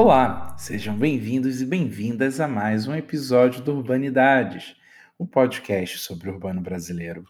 [0.00, 4.76] Olá, sejam bem-vindos e bem-vindas a mais um episódio do Urbanidades,
[5.18, 7.24] um podcast sobre o urbano brasileiro.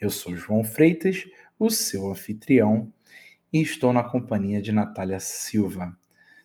[0.00, 1.26] Eu sou João Freitas,
[1.58, 2.90] o seu anfitrião,
[3.52, 5.94] e estou na companhia de Natália Silva.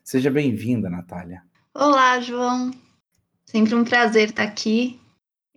[0.03, 1.41] Seja bem-vinda, Natália.
[1.73, 2.71] Olá, João.
[3.45, 4.99] Sempre um prazer estar aqui.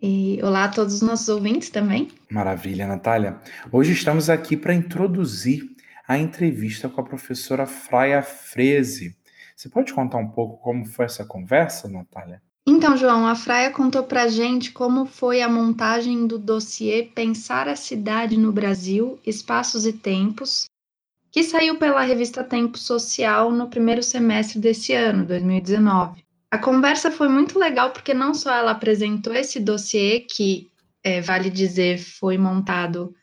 [0.00, 2.06] E olá a todos os nossos ouvintes também.
[2.30, 3.40] Maravilha, Natália.
[3.72, 5.64] Hoje estamos aqui para introduzir
[6.06, 9.16] a entrevista com a professora Fraia Freze
[9.54, 12.42] você pode contar um pouco como foi essa conversa, Natália?
[12.66, 17.76] Então, João, a Fraia contou pra gente como foi a montagem do dossiê Pensar a
[17.76, 20.64] Cidade no Brasil, Espaços e Tempos,
[21.30, 26.24] que saiu pela revista Tempo Social no primeiro semestre desse ano, 2019.
[26.50, 30.70] A conversa foi muito legal porque não só ela apresentou esse dossiê, que,
[31.02, 33.14] é, vale dizer, foi montado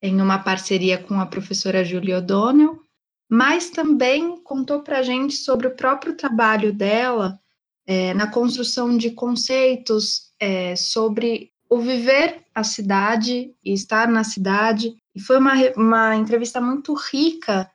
[0.00, 2.80] em uma parceria com a professora Julia O'Donnell,
[3.28, 7.38] mas também contou para a gente sobre o próprio trabalho dela
[7.86, 14.96] é, na construção de conceitos é, sobre o viver a cidade e estar na cidade.
[15.14, 17.70] E foi uma, uma entrevista muito rica,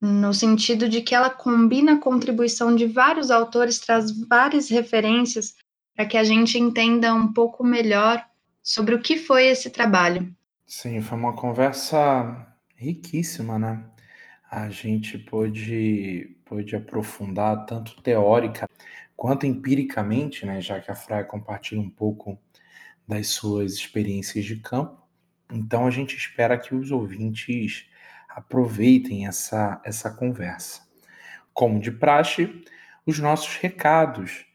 [0.00, 5.54] no sentido de que ela combina a contribuição de vários autores, traz várias referências
[5.96, 8.24] para que a gente entenda um pouco melhor
[8.62, 10.34] sobre o que foi esse trabalho.
[10.66, 13.84] Sim, foi uma conversa riquíssima, né?
[14.54, 18.70] A gente pôde, pôde aprofundar tanto teórica
[19.16, 22.38] quanto empiricamente, né, já que a Fraia compartilha um pouco
[23.06, 25.02] das suas experiências de campo.
[25.52, 27.86] Então a gente espera que os ouvintes
[28.28, 30.82] aproveitem essa, essa conversa.
[31.52, 32.64] Como de praxe,
[33.04, 34.46] os nossos recados.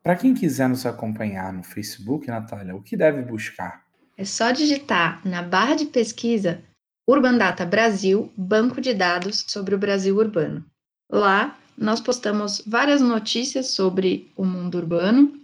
[0.00, 3.84] Para quem quiser nos acompanhar no Facebook, Natália, o que deve buscar?
[4.16, 6.62] É só digitar na barra de pesquisa
[7.10, 10.64] Urban Data Brasil, banco de dados sobre o Brasil urbano.
[11.10, 15.36] Lá, nós postamos várias notícias sobre o mundo urbano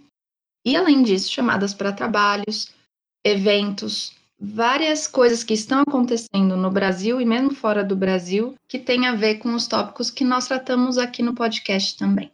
[0.65, 2.73] e, além disso, chamadas para trabalhos,
[3.21, 9.05] eventos, várias coisas que estão acontecendo no Brasil e mesmo fora do Brasil que tem
[9.05, 12.31] a ver com os tópicos que nós tratamos aqui no podcast também.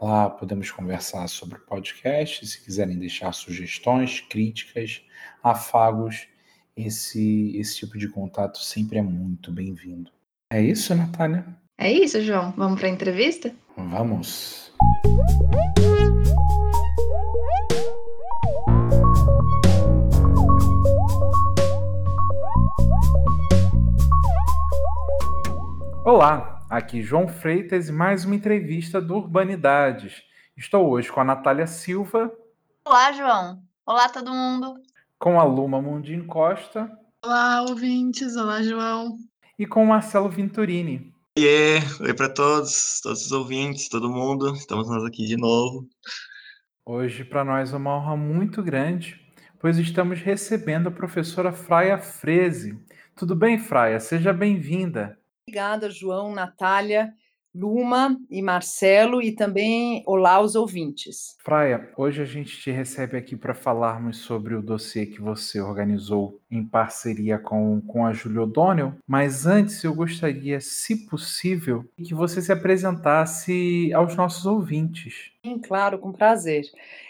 [0.00, 5.02] Lá podemos conversar sobre o podcast, se quiserem deixar sugestões, críticas,
[5.42, 6.28] afagos,
[6.76, 10.10] esse, esse tipo de contato sempre é muito bem-vindo.
[10.52, 11.46] É isso, Natália?
[11.78, 12.52] É isso, João.
[12.56, 13.54] Vamos para a entrevista?
[13.76, 14.72] Vamos.
[26.06, 30.22] Olá, aqui João Freitas e mais uma entrevista do Urbanidades.
[30.56, 32.30] Estou hoje com a Natália Silva.
[32.84, 33.60] Olá, João.
[33.84, 34.74] Olá, todo mundo.
[35.18, 36.88] Com a Luma Mundim Costa.
[37.24, 38.36] Olá, ouvintes.
[38.36, 39.16] Olá, João.
[39.58, 41.12] E com o Marcelo Vinturini.
[41.36, 44.54] Oiê, oi para todos, todos os ouvintes, todo mundo.
[44.54, 45.88] Estamos nós aqui de novo.
[46.84, 49.20] Hoje, para nós, é uma honra muito grande,
[49.58, 52.80] pois estamos recebendo a professora Fraia Freze.
[53.16, 53.98] Tudo bem, Fraia?
[53.98, 55.18] Seja bem-vinda.
[55.48, 57.14] Obrigada, João, Natália,
[57.54, 61.36] Luma e Marcelo, e também olá aos ouvintes.
[61.38, 66.40] Fraia, hoje a gente te recebe aqui para falarmos sobre o dossiê que você organizou
[66.50, 72.42] em parceria com, com a Julia O'Donnell, mas antes eu gostaria, se possível, que você
[72.42, 75.30] se apresentasse aos nossos ouvintes.
[75.44, 76.64] Sim, claro, com prazer.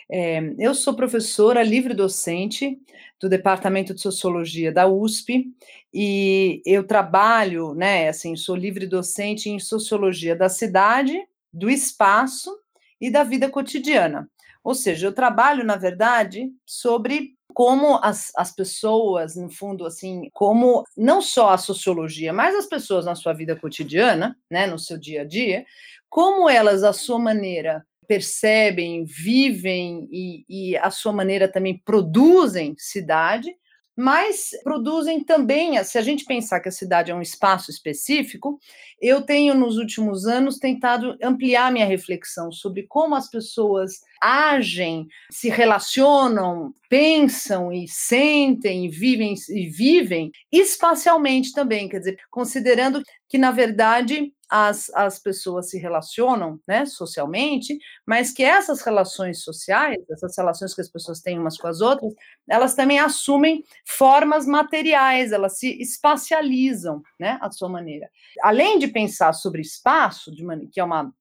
[0.08, 2.78] É, eu sou professora livre docente
[3.20, 5.52] do Departamento de Sociologia da USP
[5.92, 11.20] e eu trabalho, né, assim, sou livre docente em Sociologia da cidade,
[11.52, 12.56] do espaço
[13.00, 14.30] e da vida cotidiana.
[14.62, 20.84] Ou seja, eu trabalho, na verdade, sobre como as, as pessoas, no fundo, assim, como
[20.96, 25.22] não só a sociologia, mas as pessoas na sua vida cotidiana, né, no seu dia
[25.22, 25.64] a dia,
[26.08, 33.54] como elas, à sua maneira, percebem, vivem e, e a sua maneira também produzem cidade,
[33.96, 38.60] mas produzem também, se a gente pensar que a cidade é um espaço específico,
[39.00, 45.48] eu tenho nos últimos anos tentado ampliar minha reflexão sobre como as pessoas agem, se
[45.48, 53.50] relacionam, pensam e sentem e vivem e vivem espacialmente também, quer dizer, considerando que na
[53.50, 60.74] verdade as, as pessoas se relacionam né, socialmente, mas que essas relações sociais, essas relações
[60.74, 62.14] que as pessoas têm umas com as outras,
[62.48, 68.08] elas também assumem formas materiais, elas se espacializam né, à sua maneira.
[68.42, 71.12] Além de pensar sobre espaço, de que é uma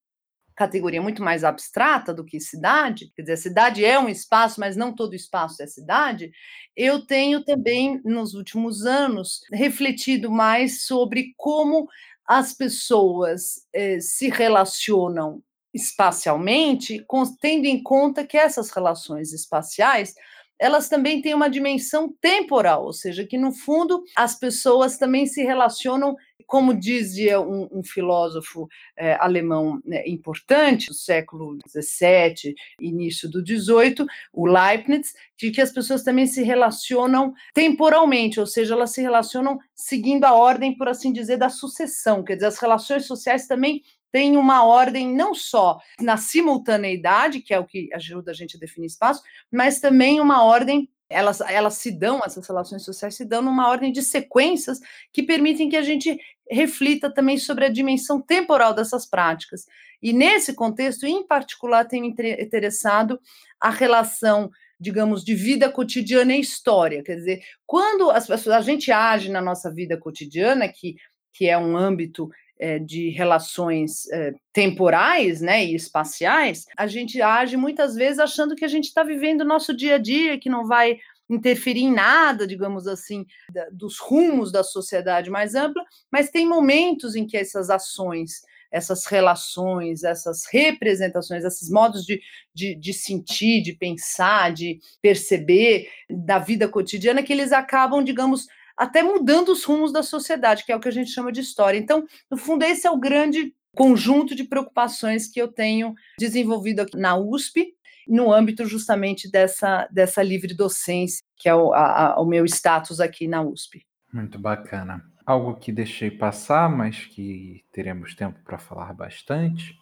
[0.56, 4.94] categoria muito mais abstrata do que cidade, quer dizer, cidade é um espaço, mas não
[4.96, 6.31] todo espaço é cidade,
[6.75, 11.88] eu tenho também, nos últimos anos, refletido mais sobre como
[12.28, 15.44] as pessoas eh, se relacionam
[15.74, 17.06] espacialmente,
[17.42, 20.16] tendo em conta que essas relações espaciais
[20.60, 25.44] elas também têm uma dimensão temporal, ou seja, que no fundo as pessoas também se
[25.44, 26.16] relacionam,
[26.48, 34.06] como dizia um, um filósofo eh, alemão né, importante do século XVII, início do XVIII,
[34.31, 39.60] o Leibniz, de que as pessoas também se relacionam temporalmente, ou seja, elas se relacionam
[39.74, 43.81] seguindo a ordem, por assim dizer, da sucessão, quer dizer, as relações sociais também
[44.16, 48.60] tem uma ordem não só na simultaneidade, que é o que ajuda a gente a
[48.62, 49.22] definir espaço,
[49.52, 53.92] mas também uma ordem elas, elas se dão, essas relações sociais se dão numa ordem
[53.92, 54.80] de sequências
[55.12, 56.18] que permitem que a gente
[56.50, 59.66] reflita também sobre a dimensão temporal dessas práticas.
[60.02, 63.20] E nesse contexto, em particular, tem interessado
[63.60, 67.04] a relação, digamos, de vida cotidiana e história.
[67.04, 70.96] Quer dizer, quando as pessoas, a gente age na nossa vida cotidiana, que,
[71.34, 72.30] que é um âmbito
[72.60, 78.66] é, de relações é, temporais né, e espaciais, a gente age muitas vezes achando que
[78.66, 80.98] a gente está vivendo o nosso dia a dia, que não vai
[81.30, 87.16] interferir em nada, digamos assim, da, dos rumos da sociedade mais ampla, mas tem momentos
[87.16, 88.42] em que essas ações,
[88.72, 92.22] essas relações, essas representações, esses modos de,
[92.54, 99.01] de, de, sentir, de pensar, de perceber da vida cotidiana, que eles acabam, digamos, até
[99.01, 101.77] mudando os rumos da sociedade, que é o que a gente chama de história.
[101.77, 106.98] Então, no fundo, esse é o grande conjunto de preocupações que eu tenho desenvolvido aqui
[106.98, 107.74] na USP,
[108.07, 113.27] no âmbito justamente dessa, dessa livre docência, que é o, a, o meu status aqui
[113.27, 113.86] na USP.
[114.13, 115.04] Muito bacana.
[115.25, 119.75] Algo que deixei passar, mas que teremos tempo para falar bastante,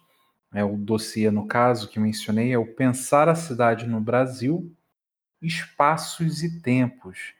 [0.52, 4.72] é o dossiê, no caso, que mencionei, é o Pensar a Cidade no Brasil,
[5.42, 7.34] Espaços e Tempos,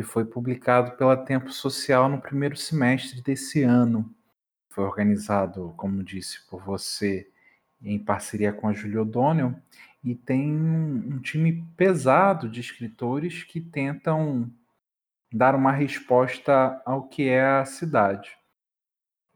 [0.00, 4.10] que foi publicado pela Tempo Social no primeiro semestre desse ano.
[4.70, 7.30] Foi organizado, como disse, por você
[7.82, 9.54] em parceria com a Julia O'Donnell
[10.02, 14.50] e tem um time pesado de escritores que tentam
[15.30, 18.30] dar uma resposta ao que é a cidade.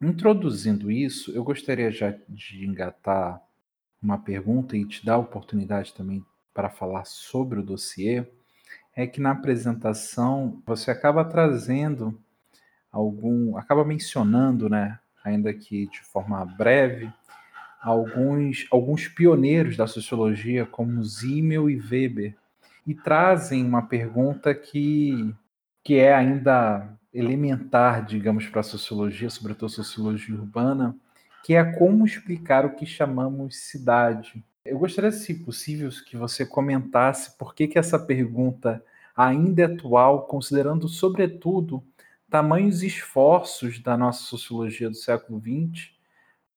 [0.01, 3.39] Introduzindo isso, eu gostaria já de engatar
[4.01, 6.25] uma pergunta e te dar a oportunidade também
[6.55, 8.27] para falar sobre o dossiê
[8.97, 12.19] é que na apresentação você acaba trazendo
[12.91, 17.13] algum, acaba mencionando, né, ainda que de forma breve,
[17.83, 22.37] alguns, alguns pioneiros da sociologia como Zimmel e Weber
[22.87, 25.35] e trazem uma pergunta que,
[25.83, 30.97] que é ainda elementar, digamos, para a sociologia, sobretudo a sociologia urbana,
[31.45, 34.43] que é como explicar o que chamamos cidade.
[34.65, 38.83] Eu gostaria, se possível, que você comentasse por que, que essa pergunta
[39.15, 41.85] ainda é atual, considerando, sobretudo,
[42.31, 45.91] tamanhos esforços da nossa sociologia do século XX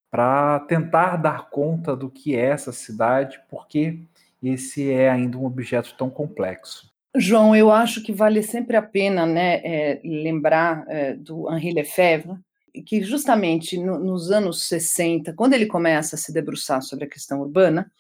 [0.10, 4.00] para tentar dar conta do que é essa cidade, porque
[4.42, 6.90] esse é ainda um objeto tão complexo.
[7.14, 12.38] João, eu acho que vale sempre a pena né, é, lembrar é, do Henri Lefebvre,
[12.86, 17.42] que justamente no, nos anos 60, quando ele começa a se debruçar sobre a questão
[17.42, 17.92] urbana,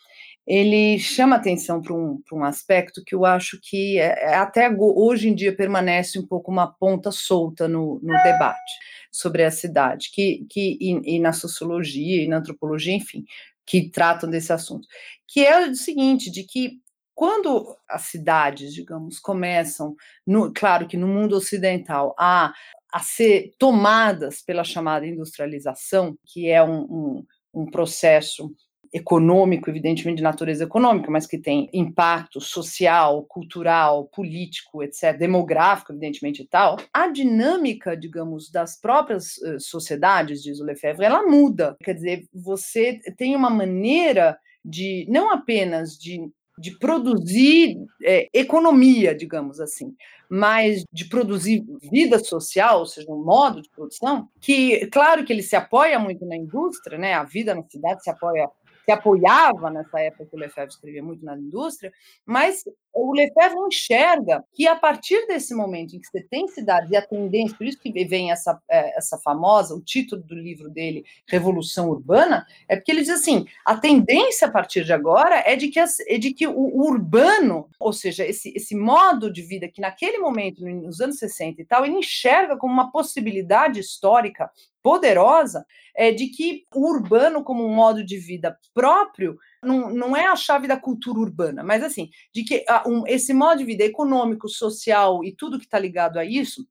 [0.47, 5.27] ele chama atenção para um, um aspecto que eu acho que é, é até hoje
[5.27, 8.73] em dia permanece um pouco uma ponta solta no, no debate
[9.11, 13.25] sobre a cidade, que, que e, e, na sociologia e na antropologia, enfim,
[13.65, 14.87] que tratam desse assunto,
[15.27, 16.79] que é o seguinte, de que
[17.13, 22.53] quando as cidades, digamos, começam, no, claro que no mundo ocidental, a
[22.91, 28.53] a ser tomadas pela chamada industrialização, que é um, um, um processo
[28.93, 36.41] econômico, evidentemente de natureza econômica, mas que tem impacto social, cultural, político, etc., demográfico, evidentemente
[36.41, 41.75] e tal, a dinâmica, digamos, das próprias uh, sociedades, diz o Lefebvre, ela muda.
[41.83, 49.59] Quer dizer, você tem uma maneira de, não apenas de de produzir é, economia, digamos
[49.59, 49.95] assim,
[50.29, 55.43] mas de produzir vida social, ou seja, um modo de produção, que, claro que ele
[55.43, 57.13] se apoia muito na indústria, né?
[57.13, 58.49] A vida na cidade se apoia,
[58.87, 61.91] se apoiava nessa época que o Lefebvre escrevia muito na indústria,
[62.25, 62.63] mas
[62.93, 67.01] o Lefebvre enxerga que a partir desse momento em que você tem cidades e a
[67.01, 71.89] tendência, por isso que vem essa, é, essa famosa, o título do livro dele, Revolução
[71.89, 75.81] Urbana, é porque ele diz assim, a tendência a partir de agora é de que,
[75.81, 79.81] as, é de que o, o, urbano, ou seja, esse, esse modo de vida que
[79.81, 84.49] naquele momento, nos anos 60 e tal, ele enxerga como uma possibilidade histórica
[84.87, 90.27] poderosa é, de que o urbano, como um modo de vida próprio, não, não é
[90.27, 94.47] a chave da cultura urbana, mas assim, de que um, esse modo de vida econômico,
[94.47, 96.65] social e tudo que está ligado a isso,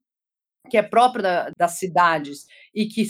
[0.67, 3.05] que é próprio da, das cidades e que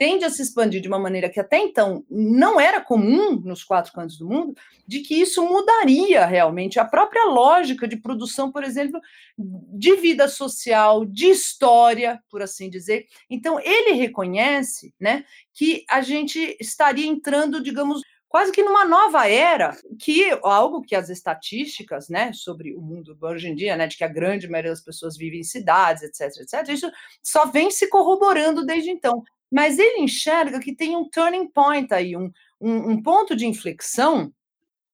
[0.00, 3.92] tende a se expandir de uma maneira que até então não era comum nos quatro
[3.92, 4.54] cantos do mundo,
[4.86, 8.98] de que isso mudaria realmente a própria lógica de produção, por exemplo,
[9.36, 13.08] de vida social, de história, por assim dizer.
[13.28, 19.76] Então, ele reconhece né, que a gente estaria entrando, digamos, quase que numa nova era,
[19.98, 24.04] que algo que as estatísticas, né, sobre o mundo hoje em dia, né, de que
[24.04, 26.90] a grande maioria das pessoas vive em cidades, etc, etc, isso
[27.22, 32.16] só vem se corroborando desde então mas ele enxerga que tem um turning point aí,
[32.16, 32.30] um,
[32.60, 34.32] um, um ponto de inflexão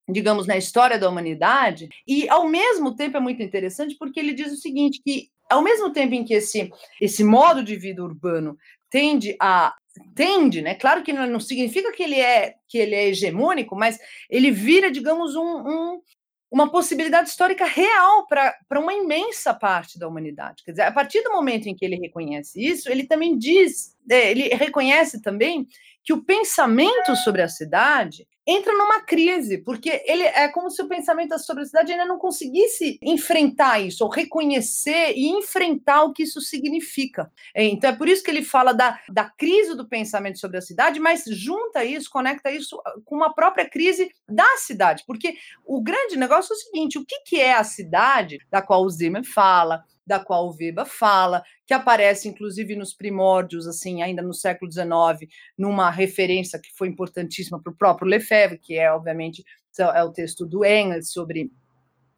[0.08, 4.52] digamos, na história da humanidade, e ao mesmo tempo é muito interessante porque ele diz
[4.52, 6.70] o seguinte, que ao mesmo tempo em que esse,
[7.00, 8.56] esse modo de vida urbano
[8.90, 9.74] tende a
[10.14, 10.74] tende, né?
[10.74, 13.98] Claro que não, significa que ele é que ele é hegemônico, mas
[14.28, 16.00] ele vira, digamos, um, um,
[16.50, 20.62] uma possibilidade histórica real para uma imensa parte da humanidade.
[20.64, 24.30] Quer dizer, a partir do momento em que ele reconhece isso, ele também diz, é,
[24.30, 25.66] ele reconhece também
[26.04, 30.88] que o pensamento sobre a cidade entra numa crise, porque ele é como se o
[30.88, 36.22] pensamento sobre a cidade ainda não conseguisse enfrentar isso, ou reconhecer e enfrentar o que
[36.22, 37.30] isso significa.
[37.54, 41.00] Então é por isso que ele fala da, da crise do pensamento sobre a cidade,
[41.00, 45.34] mas junta isso, conecta isso com uma própria crise da cidade, porque
[45.64, 48.90] o grande negócio é o seguinte: o que, que é a cidade da qual o
[48.90, 49.84] Zimmer fala?
[50.06, 54.86] Da qual o Weber fala, que aparece inclusive nos primórdios, assim, ainda no século XIX,
[55.58, 59.44] numa referência que foi importantíssima para o próprio Lefebvre, que é, obviamente,
[59.78, 61.50] é o texto do Engels sobre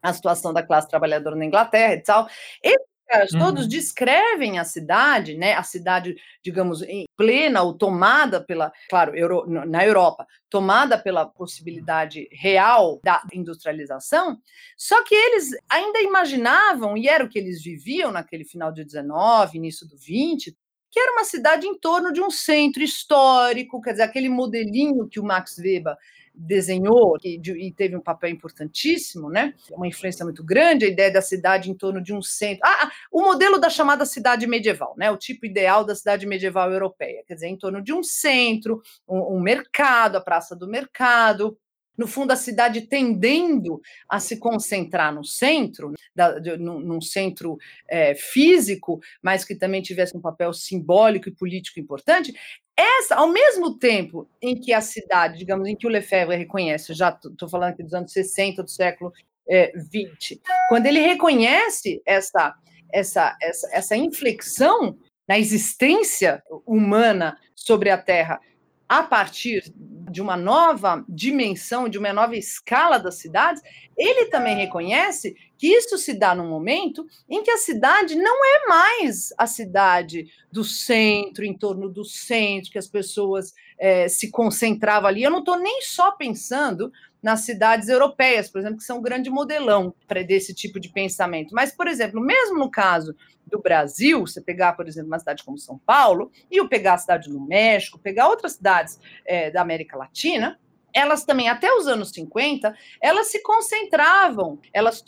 [0.03, 2.29] a situação da classe trabalhadora na Inglaterra e tal.
[2.63, 3.41] Esse caras uhum.
[3.41, 5.55] todos descrevem a cidade, né?
[5.55, 12.29] A cidade, digamos, em plena ou tomada pela, claro, Euro, na Europa, tomada pela possibilidade
[12.31, 14.39] real da industrialização.
[14.77, 19.57] Só que eles ainda imaginavam e era o que eles viviam naquele final de 19,
[19.57, 20.55] início do 20,
[20.91, 25.21] que era uma cidade em torno de um centro histórico, quer dizer, aquele modelinho que
[25.21, 25.97] o Max Weber
[26.39, 29.55] desenhou e, e, teve um papel importantíssimo, né?
[29.73, 32.61] Uma influência muito grande, a ideia da cidade em torno de um centro.
[32.65, 35.11] Ah, ah, o modelo da chamada cidade medieval, né?
[35.11, 39.37] O tipo ideal da cidade medieval europeia, quer dizer, em torno de um centro, um,
[39.37, 41.59] um mercado, a praça do mercado,
[41.99, 47.59] no fundo, a cidade tendendo a se concentrar no centro, da, de, num, num, centro
[47.89, 52.33] é, físico, mas que também tivesse um papel simbólico e político importante,
[52.79, 57.09] essa, ao mesmo tempo em que a cidade, digamos, em que o Lefebvre reconhece, já
[57.09, 59.13] estou falando aqui dos anos 60 do século
[59.49, 62.55] é, 20, quando ele reconhece essa,
[62.93, 68.41] essa, essa, essa inflexão na existência humana sobre a Terra
[68.89, 69.73] a partir
[70.11, 73.63] de uma nova dimensão, de uma nova escala das cidades,
[73.97, 78.67] ele também reconhece que isso se dá num momento em que a cidade não é
[78.67, 85.09] mais a cidade do centro, em torno do centro, que as pessoas é, se concentravam
[85.09, 85.23] ali.
[85.23, 86.91] Eu não estou nem só pensando
[87.23, 91.55] nas cidades europeias, por exemplo, que são um grande modelão para desse tipo de pensamento.
[91.55, 93.15] Mas, por exemplo, mesmo no caso
[93.47, 96.99] do Brasil, você pegar, por exemplo, uma cidade como São Paulo, e o pegar a
[96.99, 100.59] cidade do México, pegar outras cidades é, da América Latina,
[100.95, 105.05] elas também, até os anos 50, elas se concentravam, elas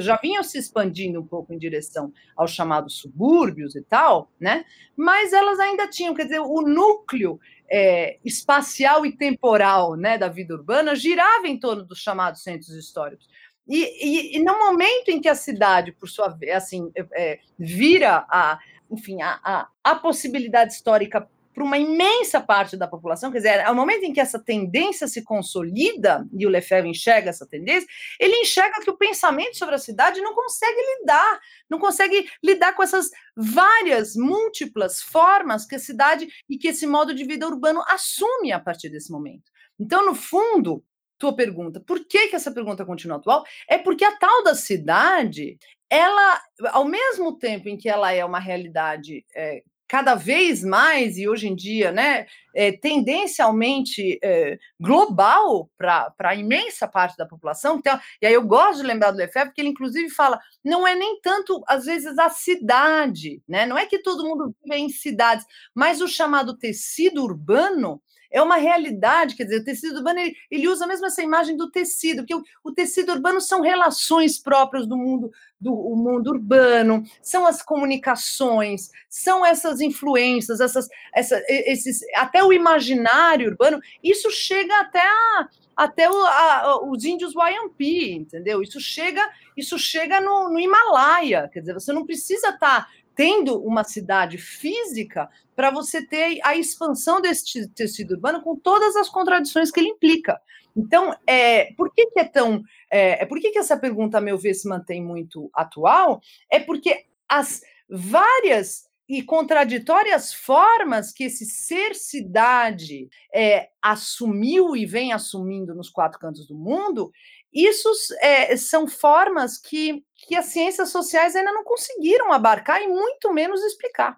[0.00, 4.64] já vinham se expandindo um pouco em direção aos chamados subúrbios e tal, né?
[4.96, 10.54] Mas elas ainda tinham, quer dizer, o núcleo é, espacial e temporal né, da vida
[10.54, 13.28] urbana girava em torno dos chamados centros históricos.
[13.66, 18.26] E, e, e, no momento em que a cidade, por sua vez, assim, é, vira
[18.28, 18.58] a,
[18.90, 23.74] enfim, a, a, a possibilidade histórica para uma imensa parte da população, quer dizer, ao
[23.74, 28.80] momento em que essa tendência se consolida, e o Lefebvre enxerga essa tendência, ele enxerga
[28.82, 34.16] que o pensamento sobre a cidade não consegue lidar, não consegue lidar com essas várias,
[34.16, 38.88] múltiplas formas que a cidade e que esse modo de vida urbano assume a partir
[38.88, 39.52] desse momento.
[39.78, 40.84] Então, no fundo,
[41.18, 43.44] tua pergunta, por que, que essa pergunta continua atual?
[43.68, 45.56] É porque a tal da cidade,
[45.88, 46.42] ela,
[46.72, 51.46] ao mesmo tempo em que ela é uma realidade é, cada vez mais, e hoje
[51.46, 57.76] em dia, né, é, tendencialmente é, global para a imensa parte da população.
[57.76, 60.94] Então, e aí eu gosto de lembrar do Lefebvre, porque ele inclusive fala, não é
[60.94, 63.66] nem tanto, às vezes, a cidade, né?
[63.66, 68.00] não é que todo mundo vive em cidades, mas o chamado tecido urbano
[68.34, 71.70] é uma realidade, quer dizer, o tecido urbano ele, ele usa mesmo essa imagem do
[71.70, 77.46] tecido, porque o, o, tecido urbano são relações próprias do mundo do mundo urbano, são
[77.46, 85.00] as comunicações, são essas influências, essas, essa, esses, até o imaginário urbano, isso chega até
[85.00, 88.62] a, até o, a, os índios Wayampi, entendeu?
[88.62, 89.22] Isso chega,
[89.56, 94.38] isso chega no, no Himalaia, quer dizer, você não precisa estar tá tendo uma cidade
[94.38, 99.90] física para você ter a expansão desse tecido urbano com todas as contradições que ele
[99.90, 100.40] implica.
[100.76, 102.62] Então, é, por que, que é tão.
[102.90, 106.20] É, é, por que, que essa pergunta, a meu ver, se mantém muito atual?
[106.50, 115.12] É porque as várias e contraditórias formas que esse ser cidade é, assumiu e vem
[115.12, 117.12] assumindo nos quatro cantos do mundo,
[117.52, 117.88] isso
[118.20, 123.62] é, são formas que, que as ciências sociais ainda não conseguiram abarcar e muito menos
[123.62, 124.16] explicar.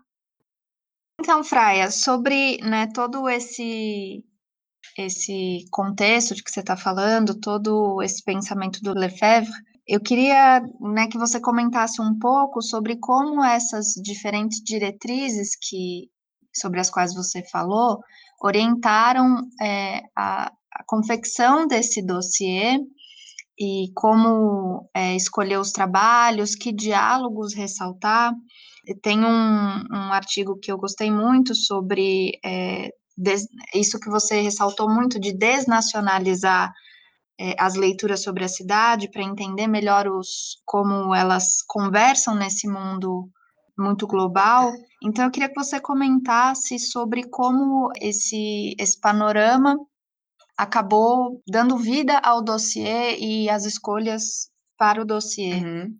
[1.20, 4.24] Então, Fraia, sobre né, todo esse
[4.96, 9.52] esse contexto de que você está falando, todo esse pensamento do Lefebvre,
[9.86, 16.10] eu queria né, que você comentasse um pouco sobre como essas diferentes diretrizes que
[16.54, 18.00] sobre as quais você falou
[18.40, 22.78] orientaram é, a, a, confecção desse dossiê
[23.58, 28.32] e como é, escolher os trabalhos, que diálogos ressaltar.
[29.02, 34.88] Tem um, um artigo que eu gostei muito sobre é, des, isso que você ressaltou
[34.88, 36.72] muito de desnacionalizar
[37.38, 43.28] é, as leituras sobre a cidade para entender melhor os como elas conversam nesse mundo
[43.78, 44.72] muito global.
[45.02, 49.76] Então eu queria que você comentasse sobre como esse esse panorama
[50.56, 55.54] acabou dando vida ao dossiê e as escolhas para o dossiê.
[55.54, 55.96] Uhum.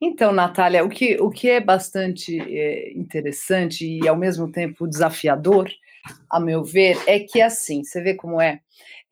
[0.00, 5.70] Então, Natália, o que, o que é bastante é, interessante e ao mesmo tempo desafiador
[6.28, 8.60] a meu ver, é que assim, você vê como é.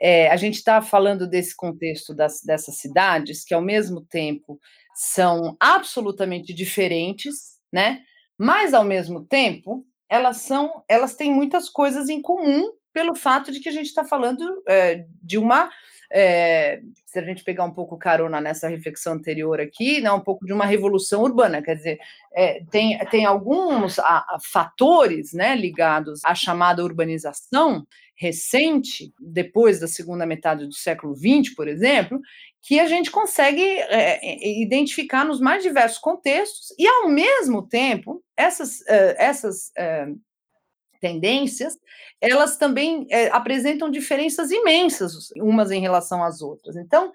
[0.01, 4.59] é a gente está falando desse contexto das, dessas cidades que, ao mesmo tempo,
[4.95, 8.03] são absolutamente diferentes, né?
[8.39, 13.61] Mas, ao mesmo tempo, elas são, elas têm muitas coisas em comum pelo fato de
[13.61, 15.71] que a gente está falando é, de uma
[16.11, 20.45] é, se a gente pegar um pouco carona nessa reflexão anterior aqui, né, um pouco
[20.45, 21.99] de uma revolução urbana, quer dizer,
[22.35, 29.87] é, tem, tem alguns a, a, fatores né, ligados à chamada urbanização recente, depois da
[29.87, 32.21] segunda metade do século XX, por exemplo,
[32.63, 38.83] que a gente consegue é, identificar nos mais diversos contextos, e ao mesmo tempo, essas,
[38.89, 39.71] essas
[40.99, 41.79] tendências,
[42.21, 46.77] elas também é, apresentam diferenças imensas umas em relação às outras.
[46.77, 47.13] Então,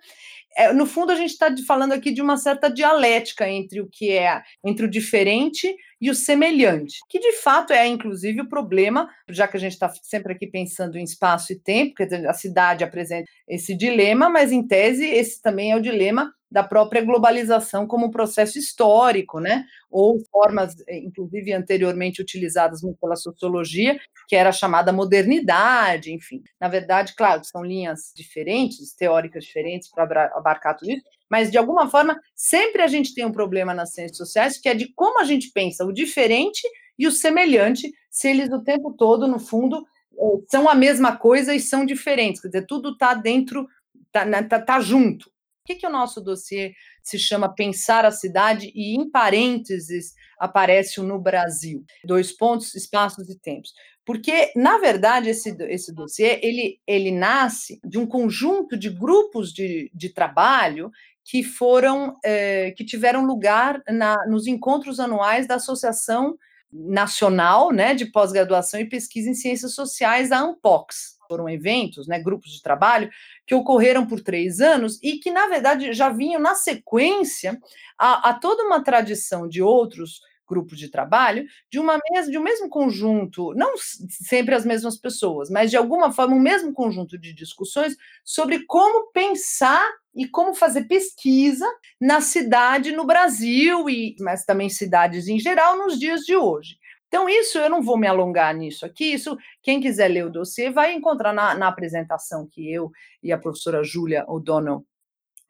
[0.56, 4.12] é, no fundo, a gente está falando aqui de uma certa dialética entre o que
[4.12, 9.48] é entre o diferente e o semelhante, que de fato é, inclusive, o problema, já
[9.48, 13.30] que a gente está sempre aqui pensando em espaço e tempo, dizer, a cidade apresenta
[13.48, 18.12] esse dilema, mas em tese, esse também é o dilema da própria globalização como um
[18.12, 19.66] processo histórico, né?
[19.90, 26.44] Ou formas, eh, inclusive anteriormente utilizadas pela sociologia, que era chamada modernidade, enfim.
[26.62, 31.90] Na verdade, claro, são linhas diferentes, teóricas diferentes para abarcar tudo isso, mas de alguma
[31.90, 35.24] forma sempre a gente tem um problema nas ciências sociais, que é de como a
[35.24, 36.62] gente pensa o diferente
[37.00, 39.78] e o semelhante, se eles o tempo todo, no fundo,
[40.16, 43.68] eh, são a mesma coisa e são diferentes, quer dizer, tudo está dentro,
[44.06, 45.33] está né, tá, tá junto.
[45.64, 51.00] Por que, que o nosso dossiê se chama Pensar a Cidade e, em parênteses, aparece
[51.00, 51.86] o no Brasil?
[52.04, 53.74] Dois pontos, espaços e tempos.
[54.06, 59.90] Porque, na verdade, esse, esse dossiê, ele, ele nasce de um conjunto de grupos de,
[59.94, 60.92] de trabalho
[61.24, 66.38] que foram, é, que tiveram lugar na, nos encontros anuais da Associação
[66.70, 72.52] Nacional né, de Pós-Graduação e Pesquisa em Ciências Sociais, a ANPOX foram eventos, né, grupos
[72.52, 73.10] de trabalho,
[73.48, 77.60] que ocorreram por três anos e que, na verdade, já vinham na sequência
[77.98, 82.44] a, a toda uma tradição de outros grupos de trabalho, de uma mes de um
[82.44, 83.74] mesmo conjunto, não
[84.08, 89.12] sempre as mesmas pessoas, mas de alguma forma um mesmo conjunto de discussões sobre como
[89.12, 89.84] pensar
[90.16, 91.66] e como fazer pesquisa
[92.00, 96.78] na cidade no Brasil e mas também cidades em geral nos dias de hoje.
[97.14, 99.14] Então, isso eu não vou me alongar nisso aqui.
[99.14, 103.38] Isso, quem quiser ler o dossiê vai encontrar na, na apresentação que eu e a
[103.38, 104.84] professora Júlia O'Donnell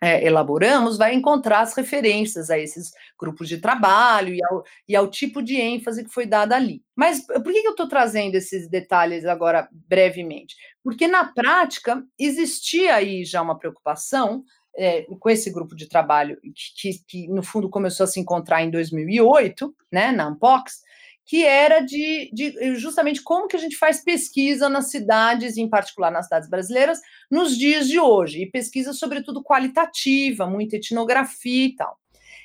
[0.01, 5.09] é, elaboramos, vai encontrar as referências a esses grupos de trabalho e ao, e ao,
[5.09, 6.83] tipo de ênfase que foi dada ali.
[6.93, 10.57] Mas por que eu estou trazendo esses detalhes agora brevemente?
[10.83, 14.43] Porque na prática existia aí já uma preocupação
[14.75, 18.61] é, com esse grupo de trabalho que, que, que, no fundo começou a se encontrar
[18.63, 20.81] em 2008, né, na Ampox,
[21.25, 26.11] que era de, de, justamente como que a gente faz pesquisa nas cidades, em particular
[26.11, 26.99] nas cidades brasileiras,
[27.31, 31.97] nos dias de hoje, e pesquisa, sobretudo, qualitativa, muita etnografia e tal.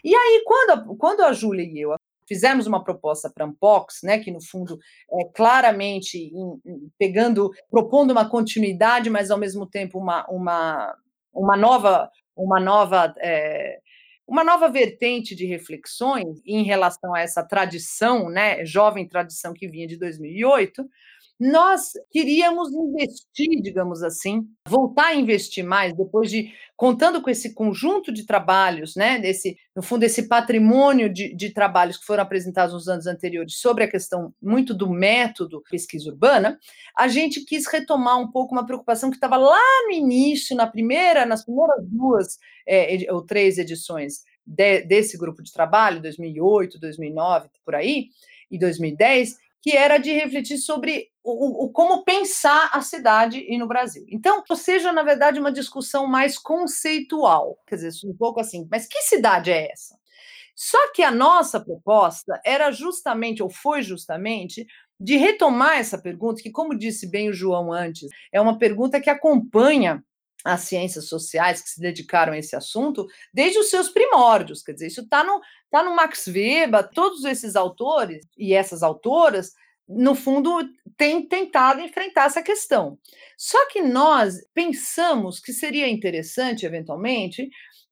[0.05, 1.95] E aí, quando a, quando a Júlia e eu
[2.29, 4.79] fizemos uma proposta para a Ampox, né, que no fundo
[5.11, 10.95] é claramente em, em, pegando, propondo uma continuidade, mas ao mesmo tempo uma, uma,
[11.33, 13.81] uma nova, uma nova é,
[14.29, 19.87] uma nova vertente de reflexões em relação a essa tradição, né, jovem tradição que vinha
[19.87, 20.87] de 2008,
[21.38, 28.12] nós queríamos investir, digamos assim, voltar a investir mais depois de contando com esse conjunto
[28.12, 32.88] de trabalhos, né, desse, no fundo, esse patrimônio de, de trabalhos que foram apresentados nos
[32.88, 36.59] anos anteriores sobre a questão muito do método pesquisa urbana,
[36.96, 41.27] a gente quis retomar um pouco uma preocupação que estava lá no início, na primeira,
[41.27, 47.74] nas primeiras duas é, ou três edições de, desse grupo de trabalho, 2008, 2009, por
[47.74, 48.07] aí,
[48.51, 49.37] e 2010,
[49.68, 54.07] que era de refletir sobre o, o, como pensar a cidade e no Brasil.
[54.09, 58.87] Então, ou seja, na verdade, uma discussão mais conceitual, quer dizer, um pouco assim, mas
[58.87, 59.94] que cidade é essa?
[60.57, 64.66] Só que a nossa proposta era justamente, ou foi justamente,
[64.98, 69.11] de retomar essa pergunta, que, como disse bem o João antes, é uma pergunta que
[69.11, 70.02] acompanha
[70.42, 74.62] as ciências sociais que se dedicaram a esse assunto desde os seus primórdios.
[74.62, 75.22] Quer dizer, isso está
[75.68, 79.52] no, tá no Max Weber, todos esses autores e essas autoras,
[79.88, 80.50] no fundo,
[80.96, 82.98] têm tentado enfrentar essa questão.
[83.37, 87.48] Só que nós pensamos que seria interessante, eventualmente,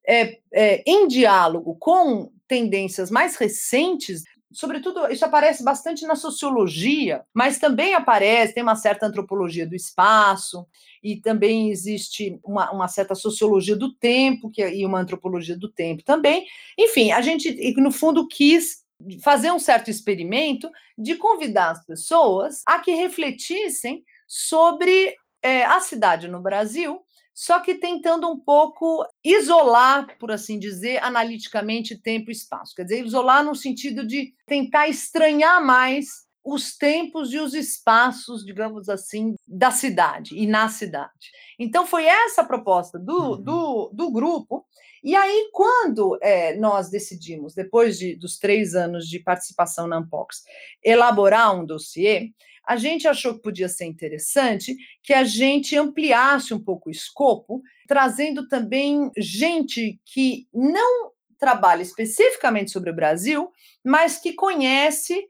[0.07, 7.59] é, é, em diálogo com tendências mais recentes sobretudo, isso aparece bastante na sociologia, mas
[7.59, 10.65] também aparece, tem uma certa antropologia do espaço,
[11.03, 15.69] e também existe uma, uma certa sociologia do tempo, que, é, e uma antropologia do
[15.69, 16.45] tempo também.
[16.77, 18.83] Enfim, a gente, no fundo, quis
[19.21, 26.27] fazer um certo experimento de convidar as pessoas a que refletissem sobre é, a cidade
[26.27, 26.99] no Brasil
[27.39, 32.73] só que tentando um pouco isolar, por assim dizer, analiticamente tempo e espaço.
[32.73, 38.89] Quer dizer, isolar no sentido de tentar estranhar mais os tempos e os espaços, digamos
[38.89, 41.29] assim, da cidade e na cidade.
[41.59, 43.43] Então, foi essa a proposta do, uhum.
[43.43, 44.65] do, do grupo.
[45.03, 50.41] E aí, quando é, nós decidimos, depois de, dos três anos de participação na Ampox,
[50.83, 52.31] elaborar um dossiê,
[52.67, 57.61] a gente achou que podia ser interessante que a gente ampliasse um pouco o escopo,
[57.87, 63.49] trazendo também gente que não trabalha especificamente sobre o Brasil,
[63.85, 65.29] mas que conhece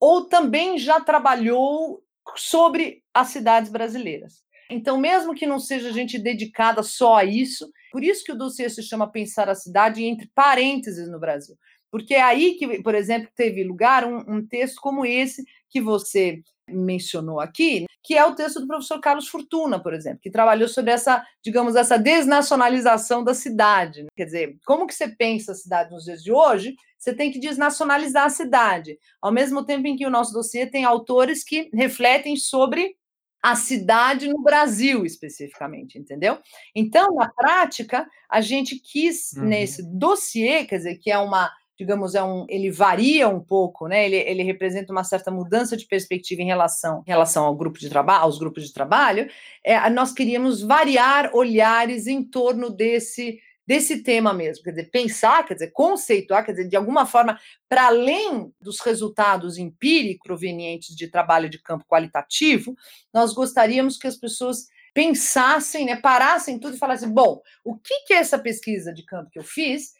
[0.00, 2.02] ou também já trabalhou
[2.34, 4.42] sobre as cidades brasileiras.
[4.68, 8.68] Então, mesmo que não seja gente dedicada só a isso, por isso que o dossiê
[8.68, 11.56] se chama Pensar a Cidade entre parênteses no Brasil.
[11.90, 16.42] Porque é aí que, por exemplo, teve lugar um, um texto como esse, que você
[16.68, 20.90] mencionou aqui, que é o texto do professor Carlos Fortuna, por exemplo, que trabalhou sobre
[20.90, 24.02] essa, digamos, essa desnacionalização da cidade.
[24.02, 24.08] Né?
[24.16, 26.74] Quer dizer, como que você pensa a cidade nos dias de hoje?
[26.98, 30.84] Você tem que desnacionalizar a cidade, ao mesmo tempo em que o nosso dossiê tem
[30.84, 32.96] autores que refletem sobre
[33.42, 36.38] a cidade no Brasil, especificamente, entendeu?
[36.74, 39.44] Então, na prática, a gente quis, uhum.
[39.44, 41.50] nesse dossiê, quer dizer, que é uma
[41.82, 44.06] digamos, é um, ele varia um pouco, né?
[44.06, 47.88] Ele, ele representa uma certa mudança de perspectiva em relação, em relação ao grupo de
[47.88, 49.28] trabalho, aos grupos de trabalho.
[49.64, 55.54] É, nós queríamos variar olhares em torno desse desse tema mesmo, quer dizer, pensar, quer
[55.54, 61.48] dizer, conceituar, quer dizer, de alguma forma, para além dos resultados empíricos provenientes de trabalho
[61.48, 62.74] de campo qualitativo,
[63.14, 68.12] nós gostaríamos que as pessoas pensassem, né, parassem tudo e falassem, bom, o que, que
[68.12, 69.92] é essa pesquisa de campo que eu fiz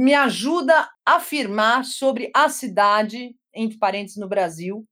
[0.00, 4.86] me ajuda a afirmar sobre a cidade, entre parênteses, no Brasil,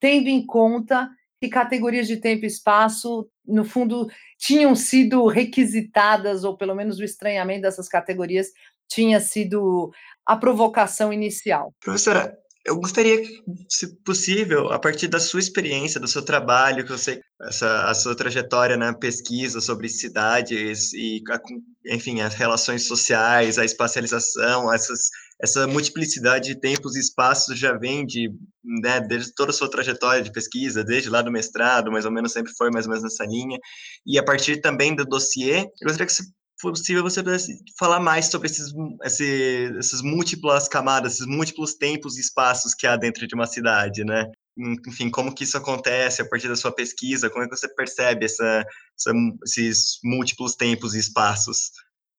[0.00, 6.56] tendo em conta que categorias de tempo e espaço, no fundo, tinham sido requisitadas, ou
[6.56, 8.46] pelo menos o estranhamento dessas categorias
[8.88, 9.92] tinha sido
[10.24, 11.74] a provocação inicial.
[11.78, 13.22] Professora, eu gostaria,
[13.68, 17.94] se possível, a partir da sua experiência, do seu trabalho, que eu sei, essa, a
[17.94, 21.22] sua trajetória na pesquisa sobre cidades e,
[21.86, 25.10] enfim, as relações sociais, a espacialização, essas,
[25.42, 28.30] essa multiplicidade de tempos e espaços já vem de,
[28.82, 32.32] né, desde toda a sua trajetória de pesquisa, desde lá do mestrado, mais ou menos
[32.32, 33.58] sempre foi mais ou menos nessa linha,
[34.06, 36.24] e a partir também do dossiê, eu gostaria que você
[36.60, 38.72] possível você pudesse falar mais sobre esses,
[39.04, 44.04] esse, essas múltiplas camadas, esses múltiplos tempos e espaços que há dentro de uma cidade,
[44.04, 44.30] né?
[44.86, 48.24] Enfim, como que isso acontece a partir da sua pesquisa, como é que você percebe
[48.24, 48.64] essa,
[48.96, 49.12] essa
[49.44, 51.72] esses múltiplos tempos e espaços?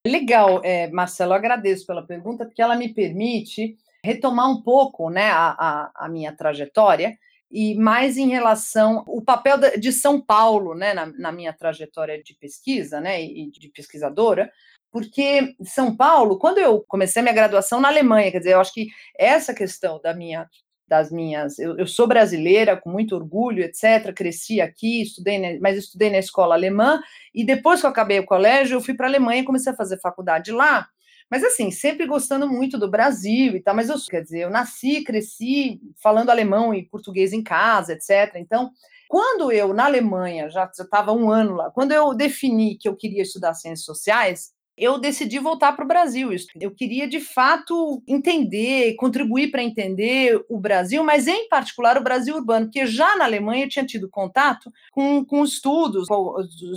[0.06, 5.56] Legal, é, Marcelo, agradeço pela pergunta, porque ela me permite retomar um pouco né, a,
[5.58, 7.18] a, a minha trajetória
[7.52, 12.34] e mais em relação o papel de São Paulo, né, na, na, minha trajetória de
[12.36, 14.52] pesquisa, né, e de pesquisadora,
[14.92, 18.88] porque São Paulo, quando eu comecei minha graduação na Alemanha, quer dizer, eu acho que
[19.18, 20.50] essa questão da minha
[20.88, 24.14] das minhas, eu, eu sou brasileira com muito orgulho, etc.
[24.16, 27.02] Cresci aqui, estudei, mas estudei na escola alemã
[27.34, 29.76] e depois que eu acabei o colégio, eu fui para a Alemanha e comecei a
[29.76, 30.88] fazer faculdade lá.
[31.30, 35.04] Mas assim, sempre gostando muito do Brasil e tal, mas eu, quer dizer, eu nasci,
[35.04, 38.36] cresci falando alemão e português em casa, etc.
[38.36, 38.72] Então,
[39.08, 43.24] quando eu, na Alemanha, já estava um ano lá, quando eu defini que eu queria
[43.24, 46.32] estudar ciências sociais, eu decidi voltar para o Brasil.
[46.60, 52.36] Eu queria, de fato, entender, contribuir para entender o Brasil, mas, em particular, o Brasil
[52.36, 56.08] urbano, porque já na Alemanha eu tinha tido contato com, com estudos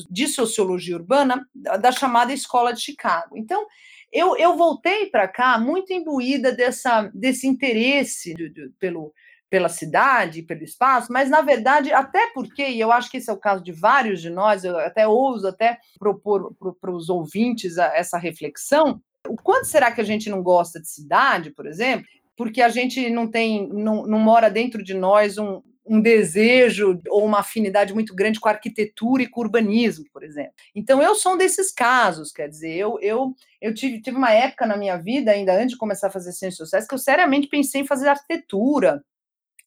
[0.08, 3.36] de sociologia urbana da chamada Escola de Chicago.
[3.36, 3.66] Então,
[4.12, 9.12] eu, eu voltei para cá muito imbuída dessa, desse interesse de, de, pelo,
[9.50, 13.32] pela cidade, pelo espaço, mas na verdade, até porque, e eu acho que esse é
[13.32, 18.18] o caso de vários de nós, eu até ouso até propor para os ouvintes essa
[18.18, 22.68] reflexão, o quanto será que a gente não gosta de cidade, por exemplo, porque a
[22.68, 27.94] gente não tem, não, não mora dentro de nós um, um desejo ou uma afinidade
[27.94, 30.52] muito grande com arquitetura e com urbanismo, por exemplo.
[30.74, 34.66] Então, eu sou um desses casos, quer dizer, eu, eu, eu tive, tive uma época
[34.66, 37.80] na minha vida, ainda antes de começar a fazer ciências sociais, que eu seriamente pensei
[37.80, 39.02] em fazer arquitetura,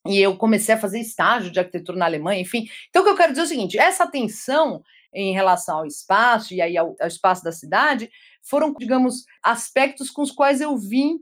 [0.07, 2.67] e eu comecei a fazer estágio de arquitetura na Alemanha, enfim.
[2.89, 6.53] Então, o que eu quero dizer é o seguinte: essa atenção em relação ao espaço
[6.53, 8.09] e aí ao, ao espaço da cidade
[8.41, 11.19] foram, digamos, aspectos com os quais eu vim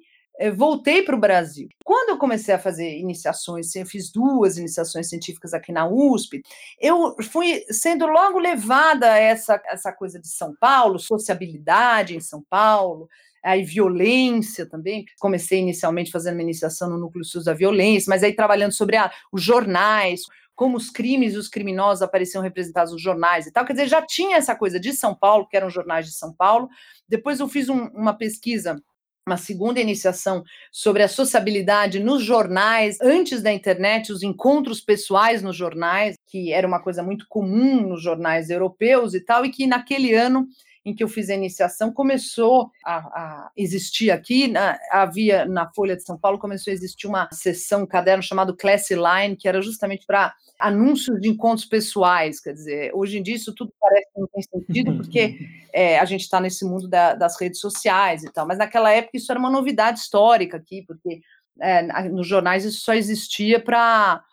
[0.56, 1.67] voltei para o Brasil.
[1.84, 6.41] Quando eu comecei a fazer iniciações, eu fiz duas iniciações científicas aqui na USP,
[6.80, 12.41] eu fui sendo logo levada a essa, essa coisa de São Paulo, sociabilidade em São
[12.49, 13.10] Paulo,
[13.43, 15.06] aí violência também.
[15.19, 19.12] Comecei inicialmente fazendo uma iniciação no núcleo SUS da violência, mas aí trabalhando sobre a,
[19.32, 20.21] os jornais,
[20.56, 23.65] como os crimes e os criminosos apareciam representados nos jornais e tal.
[23.65, 26.69] Quer dizer, já tinha essa coisa de São Paulo, que eram jornais de São Paulo.
[27.08, 28.82] Depois eu fiz um, uma pesquisa
[29.29, 35.55] uma segunda iniciação sobre a sociabilidade nos jornais, antes da internet, os encontros pessoais nos
[35.55, 40.13] jornais, que era uma coisa muito comum nos jornais europeus e tal, e que naquele
[40.13, 40.47] ano
[40.85, 45.95] em que eu fiz a iniciação começou a, a existir aqui, na, havia na Folha
[45.95, 49.61] de São Paulo, começou a existir uma sessão, um caderno chamado Class Line, que era
[49.61, 54.19] justamente para anúncios de encontros pessoais, quer dizer, hoje em dia isso tudo parece que
[54.19, 55.39] não tem sentido, porque
[55.73, 59.17] é, a gente está nesse mundo da, das redes sociais e tal, mas naquela época
[59.17, 61.21] isso era uma novidade histórica aqui, porque
[61.61, 64.23] é, nos jornais isso só existia para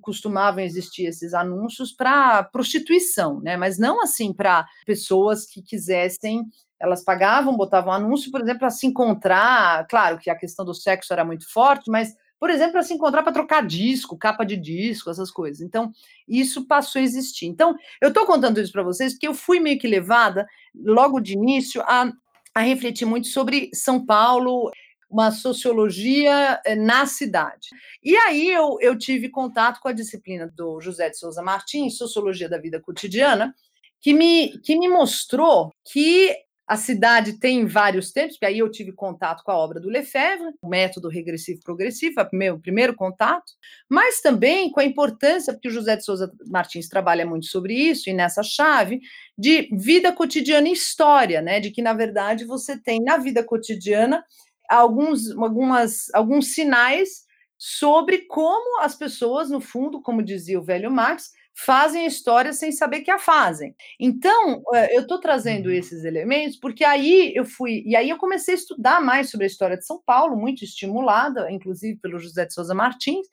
[0.00, 3.56] costumavam existir esses anúncios para prostituição, né?
[3.56, 6.44] Mas não assim para pessoas que quisessem,
[6.78, 9.84] elas pagavam, botavam anúncio, por exemplo, para se encontrar.
[9.88, 13.22] Claro que a questão do sexo era muito forte, mas por exemplo, para se encontrar
[13.22, 15.60] para trocar disco, capa de disco, essas coisas.
[15.60, 15.92] Então,
[16.26, 17.46] isso passou a existir.
[17.46, 21.34] Então, eu estou contando isso para vocês porque eu fui meio que levada, logo de
[21.34, 22.12] início, a,
[22.52, 24.72] a refletir muito sobre São Paulo,
[25.08, 27.68] uma sociologia eh, na cidade.
[28.02, 32.48] E aí eu, eu tive contato com a disciplina do José de Souza Martins, Sociologia
[32.48, 33.54] da Vida Cotidiana,
[34.00, 38.92] que me, que me mostrou que a cidade tem vários tempos, porque aí eu tive
[38.92, 43.52] contato com a obra do Lefebvre, o método regressivo progressivo, é meu primeiro contato,
[43.88, 48.08] mas também com a importância, porque o José de Souza Martins trabalha muito sobre isso,
[48.08, 49.00] e nessa chave,
[49.36, 51.58] de vida cotidiana e história, né?
[51.58, 54.24] De que, na verdade, você tem na vida cotidiana
[54.68, 57.24] alguns, algumas, alguns sinais
[57.58, 63.02] sobre como as pessoas, no fundo, como dizia o velho Marx, fazem história sem saber
[63.02, 63.74] que a fazem.
[64.00, 65.72] Então, eh, eu estou trazendo uhum.
[65.72, 69.48] esses elementos porque aí eu fui, e aí eu comecei a estudar mais sobre a
[69.48, 73.26] história de São Paulo, muito estimulada, inclusive pelo José de Souza Martins,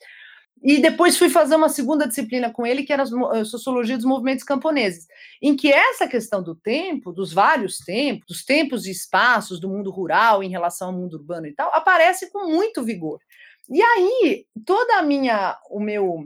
[0.61, 4.43] e depois fui fazer uma segunda disciplina com ele, que era a Sociologia dos Movimentos
[4.43, 5.07] Camponeses,
[5.41, 9.89] em que essa questão do tempo, dos vários tempos, dos tempos e espaços do mundo
[9.89, 13.21] rural em relação ao mundo urbano e tal, aparece com muito vigor.
[13.69, 16.25] E aí, toda a minha, o meu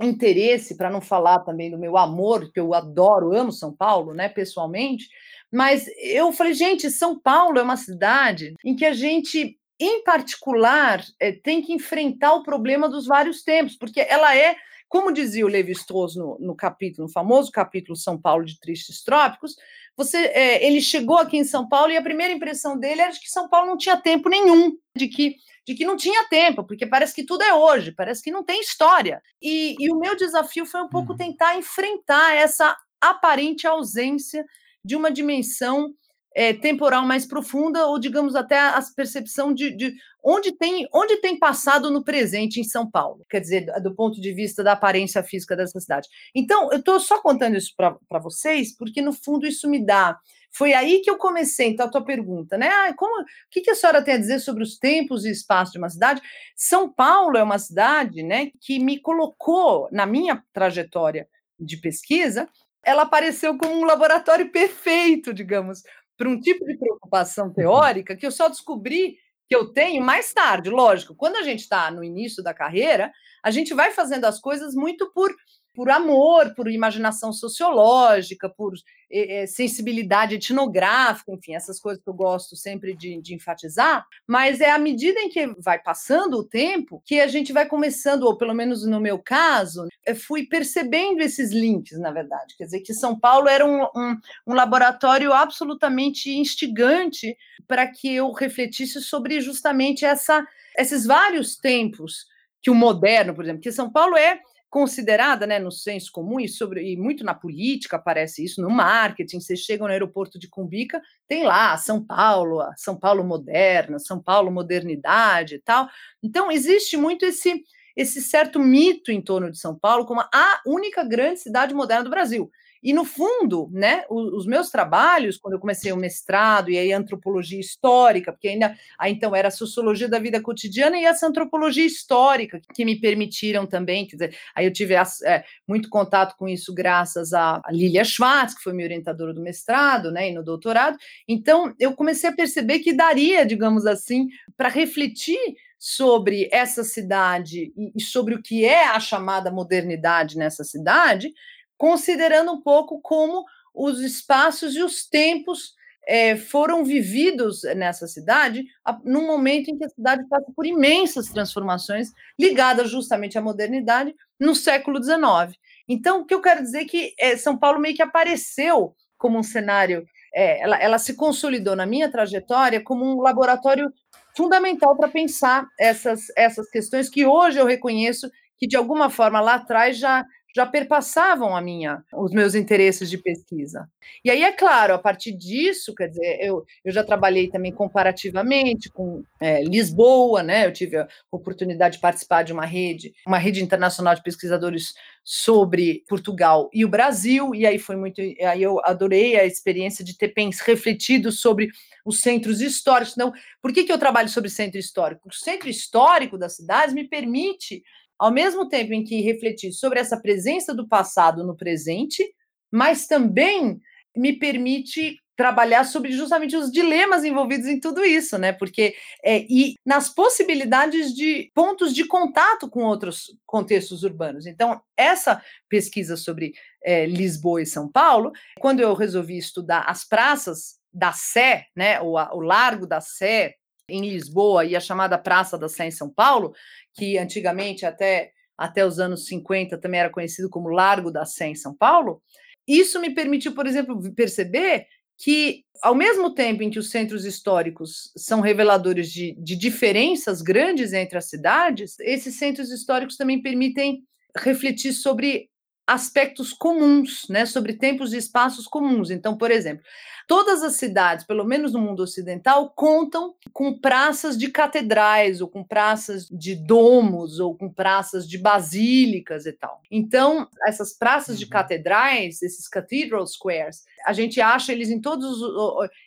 [0.00, 4.28] interesse, para não falar também do meu amor, que eu adoro, amo São Paulo, né,
[4.28, 5.08] pessoalmente,
[5.52, 11.04] mas eu falei, gente, São Paulo é uma cidade em que a gente, em particular,
[11.18, 14.54] é, tem que enfrentar o problema dos vários tempos, porque ela é,
[14.88, 19.56] como dizia o Levi-Strauss no, no, capítulo, no famoso capítulo São Paulo de Tristes Trópicos,
[19.96, 23.20] você, é, ele chegou aqui em São Paulo e a primeira impressão dele era de
[23.20, 25.36] que São Paulo não tinha tempo nenhum, de que
[25.66, 28.60] de que não tinha tempo, porque parece que tudo é hoje, parece que não tem
[28.60, 29.22] história.
[29.40, 31.18] E, e o meu desafio foi um pouco uhum.
[31.18, 34.44] tentar enfrentar essa aparente ausência
[34.84, 35.94] de uma dimensão
[36.34, 39.94] é, temporal mais profunda, ou digamos até a percepção de, de,
[40.24, 44.32] onde, tem, onde tem passado no presente em São Paulo, quer dizer, do ponto de
[44.32, 46.08] vista da aparência física dessa cidade.
[46.34, 50.18] Então, eu estou só contando isso para vocês, porque no fundo isso me dá.
[50.52, 52.68] Foi aí que eu comecei, então, a tua pergunta, né?
[52.68, 55.72] Ah, como, o que, que a senhora tem a dizer sobre os tempos e espaços
[55.72, 56.20] de uma cidade?
[56.56, 62.48] São Paulo é uma cidade né, que me colocou na minha trajetória de pesquisa,
[62.82, 65.82] ela apareceu como um laboratório perfeito, digamos,
[66.16, 67.54] para um tipo de preocupação uhum.
[67.54, 70.70] teórica que eu só descobri que eu tenho mais tarde.
[70.70, 74.74] Lógico, quando a gente está no início da carreira, a gente vai fazendo as coisas
[74.74, 75.34] muito por
[75.74, 78.74] por amor, por imaginação sociológica, por
[79.10, 84.70] é, sensibilidade etnográfica, enfim, essas coisas que eu gosto sempre de, de, enfatizar, mas é
[84.70, 88.54] à medida em que vai passando o tempo que a gente vai começando, ou pelo
[88.54, 89.86] menos no meu caso,
[90.26, 92.56] fui percebendo esses links, na verdade.
[92.56, 98.32] Quer dizer, que São Paulo era um, um, um laboratório absolutamente instigante para que eu
[98.32, 102.26] refletisse sobre justamente essa, esses vários tempos
[102.62, 106.48] que o moderno, por exemplo, que São Paulo é considerada, né, no senso comum e,
[106.48, 111.02] sobre, e muito na política aparece isso, no marketing, vocês chegam no aeroporto de Cumbica,
[111.26, 115.88] tem lá São Paulo, São Paulo moderna, São Paulo modernidade e tal.
[116.22, 117.64] Então existe muito esse
[117.96, 122.10] esse certo mito em torno de São Paulo como a única grande cidade moderna do
[122.10, 122.48] Brasil.
[122.82, 127.60] E, no fundo, né, os, meus trabalhos, quando eu comecei o mestrado, e aí antropologia
[127.60, 132.60] histórica, porque ainda aí, então era a sociologia da vida cotidiana e essa antropologia histórica,
[132.74, 137.32] que me permitiram também, quer dizer, aí eu tive é, muito contato com isso graças
[137.32, 140.96] a, a Lilia Schwartz, que foi minha orientadora do mestrado né, e no doutorado.
[141.28, 145.38] Então, eu comecei a perceber que daria, digamos assim, para refletir
[145.78, 151.32] sobre essa cidade e sobre o que é a chamada modernidade nessa cidade,
[151.80, 153.42] considerando um pouco como
[153.74, 155.72] os espaços e os tempos
[156.06, 158.66] é, foram vividos nessa cidade
[159.02, 164.54] num momento em que a cidade passa por imensas transformações ligadas justamente à modernidade no
[164.54, 165.58] século XIX.
[165.88, 169.38] Então, o que eu quero dizer é que é, São Paulo meio que apareceu como
[169.38, 173.90] um cenário, é, ela, ela se consolidou na minha trajetória como um laboratório
[174.36, 179.54] fundamental para pensar essas, essas questões que hoje eu reconheço que, de alguma forma, lá
[179.54, 180.22] atrás já
[180.54, 183.88] já perpassavam a minha, os meus interesses de pesquisa.
[184.24, 188.90] E aí, é claro, a partir disso, quer dizer, eu, eu já trabalhei também comparativamente
[188.90, 190.66] com é, Lisboa, né?
[190.66, 196.02] Eu tive a oportunidade de participar de uma rede, uma rede internacional de pesquisadores sobre
[196.08, 200.28] Portugal e o Brasil, e aí foi muito, aí eu adorei a experiência de ter
[200.28, 201.68] pensado, refletido sobre
[202.04, 203.16] os centros históricos.
[203.16, 203.32] Não,
[203.62, 205.28] por que, que eu trabalho sobre centro histórico?
[205.28, 207.82] O centro histórico das cidades me permite
[208.20, 212.22] ao mesmo tempo em que refletir sobre essa presença do passado no presente,
[212.70, 213.80] mas também
[214.14, 218.52] me permite trabalhar sobre justamente os dilemas envolvidos em tudo isso, né?
[218.52, 224.44] Porque é, e nas possibilidades de pontos de contato com outros contextos urbanos.
[224.44, 226.52] Então, essa pesquisa sobre
[226.84, 232.02] é, Lisboa e São Paulo, quando eu resolvi estudar as praças da Sé, né?
[232.02, 233.54] O, o Largo da Sé
[233.90, 236.52] em Lisboa e a chamada Praça da Sé em São Paulo,
[236.94, 241.54] que antigamente, até, até os anos 50, também era conhecido como Largo da Sé em
[241.54, 242.22] São Paulo,
[242.66, 244.86] isso me permitiu, por exemplo, perceber
[245.18, 250.92] que, ao mesmo tempo em que os centros históricos são reveladores de, de diferenças grandes
[250.92, 254.02] entre as cidades, esses centros históricos também permitem
[254.36, 255.50] refletir sobre
[255.90, 259.10] aspectos comuns, né, sobre tempos e espaços comuns.
[259.10, 259.84] Então, por exemplo,
[260.28, 265.64] todas as cidades, pelo menos no mundo ocidental, contam com praças de catedrais, ou com
[265.64, 269.82] praças de domos, ou com praças de basílicas e tal.
[269.90, 271.50] Então, essas praças de uhum.
[271.50, 275.40] catedrais, esses cathedral squares, a gente acha eles em, todos,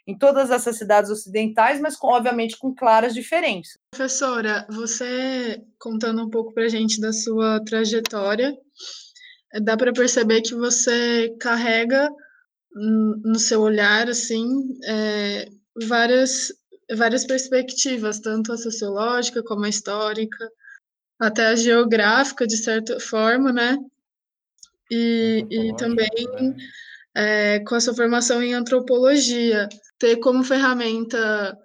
[0.07, 3.77] em todas essas cidades ocidentais, mas com, obviamente com claras diferenças.
[3.91, 8.57] Professora, você contando um pouco para a gente da sua trajetória,
[9.61, 12.09] dá para perceber que você carrega
[12.75, 15.47] no seu olhar assim é,
[15.87, 16.51] várias
[16.95, 20.51] várias perspectivas tanto a sociológica como a histórica
[21.19, 23.77] até a geográfica de certa forma né
[24.91, 26.09] e, e também
[26.41, 26.55] né?
[27.15, 31.55] é, com a sua formação em antropologia ter como ferramenta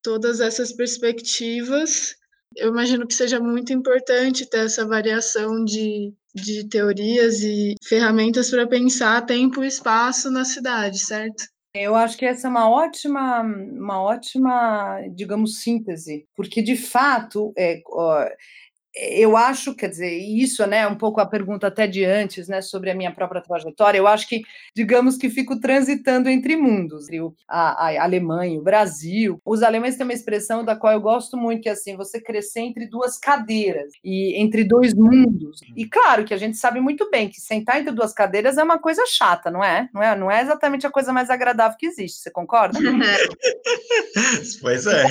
[0.00, 2.14] todas essas perspectivas
[2.54, 8.66] eu imagino que seja muito importante ter essa variação de, de teorias e ferramentas para
[8.66, 11.44] pensar tempo e espaço na cidade, certo?
[11.74, 17.82] Eu acho que essa é uma ótima, uma ótima, digamos, síntese, porque de fato é,
[18.96, 22.90] eu acho, quer dizer, isso, né, um pouco a pergunta até de antes, né, sobre
[22.90, 24.42] a minha própria trajetória, eu acho que,
[24.74, 27.06] digamos que fico transitando entre mundos,
[27.46, 29.40] a, a Alemanha o Brasil.
[29.44, 32.60] Os alemães têm uma expressão da qual eu gosto muito, que é assim, você crescer
[32.60, 35.60] entre duas cadeiras, e entre dois mundos.
[35.76, 38.78] E claro que a gente sabe muito bem que sentar entre duas cadeiras é uma
[38.78, 39.88] coisa chata, não é?
[39.92, 42.78] Não é, não é exatamente a coisa mais agradável que existe, você concorda?
[44.60, 45.04] pois é.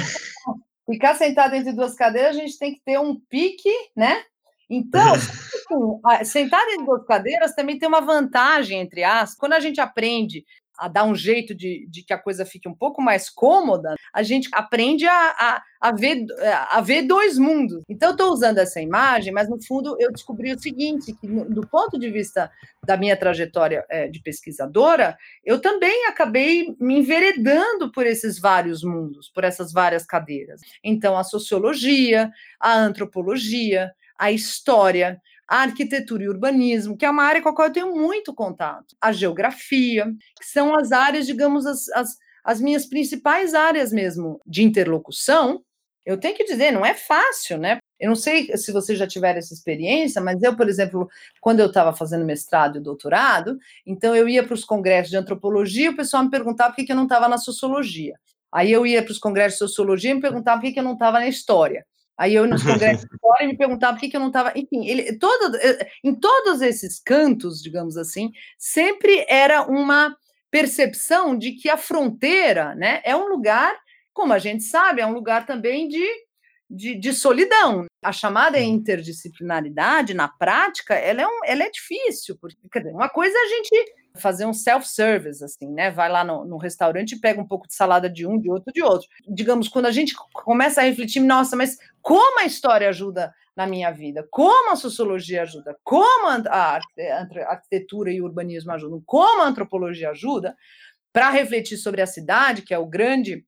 [0.86, 4.23] Ficar sentado entre duas cadeiras, a gente tem que ter um pique, né?
[4.69, 5.13] Então,
[6.25, 9.38] sentar entre duas cadeiras também tem uma vantagem, entre aspas.
[9.38, 10.45] Quando a gente aprende
[10.78, 14.23] a dar um jeito de, de, que a coisa fique um pouco mais cômoda, a
[14.23, 16.26] gente aprende a, a, a, ver,
[16.69, 17.82] a ver dois mundos.
[17.89, 21.67] Então, eu estou usando essa imagem, mas no fundo eu descobri o seguinte: que do
[21.67, 22.51] ponto de vista
[22.86, 29.30] da minha trajetória é, de pesquisadora, eu também acabei me enveredando por esses vários mundos,
[29.30, 30.61] por essas várias cadeiras.
[30.84, 37.41] Então, a sociologia, a antropologia, a história, a arquitetura e urbanismo, que é uma área
[37.41, 40.05] com a qual eu tenho muito contato, a geografia,
[40.37, 45.63] que são as áreas, digamos, as, as, as minhas principais áreas mesmo de interlocução.
[46.05, 47.77] Eu tenho que dizer, não é fácil, né?
[47.99, 51.07] Eu não sei se você já tiver essa experiência, mas eu, por exemplo,
[51.39, 55.91] quando eu estava fazendo mestrado e doutorado, então eu ia para os congressos de antropologia,
[55.91, 58.15] o pessoal me perguntava por que, que eu não estava na sociologia.
[58.51, 60.83] Aí eu ia para os congressos de sociologia e me perguntava por que, que eu
[60.83, 61.85] não estava na história.
[62.18, 64.53] Aí eu nos congressos fora e me perguntava por que, que eu não estava.
[64.55, 70.16] Enfim, ele, todo, eh, em todos esses cantos, digamos assim, sempre era uma
[70.49, 73.76] percepção de que a fronteira né, é um lugar,
[74.13, 76.07] como a gente sabe, é um lugar também de,
[76.70, 77.86] de, de solidão.
[78.01, 83.38] A chamada interdisciplinaridade, na prática, ela é, um, ela é difícil, porque dizer, uma coisa
[83.38, 85.91] é a gente fazer um self-service, assim, né?
[85.91, 88.72] Vai lá no, no, restaurante e pega um pouco de salada de um, de outro,
[88.74, 89.07] de outro.
[89.28, 93.91] Digamos, quando a gente começa a refletir, nossa, mas como a história ajuda na minha
[93.91, 94.28] vida?
[94.30, 95.78] Como a sociologia ajuda?
[95.84, 96.80] Como a
[97.47, 99.01] arquitetura e o urbanismo ajudam?
[99.05, 100.55] Como a antropologia ajuda?
[101.13, 103.45] Para refletir sobre a cidade, que é o grande,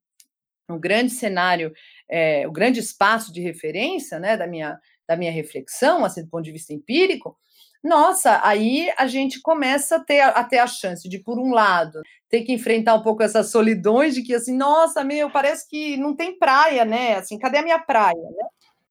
[0.69, 1.73] o grande cenário,
[2.09, 6.43] é, o grande espaço de referência, né, da minha, da minha reflexão, assim, do ponto
[6.43, 7.37] de vista empírico,
[7.83, 12.01] nossa, aí a gente começa a ter, a ter a chance de, por um lado,
[12.29, 16.15] ter que enfrentar um pouco essas solidões de que, assim, nossa, meu, parece que não
[16.15, 17.15] tem praia, né?
[17.15, 18.45] Assim, cadê a minha praia, né?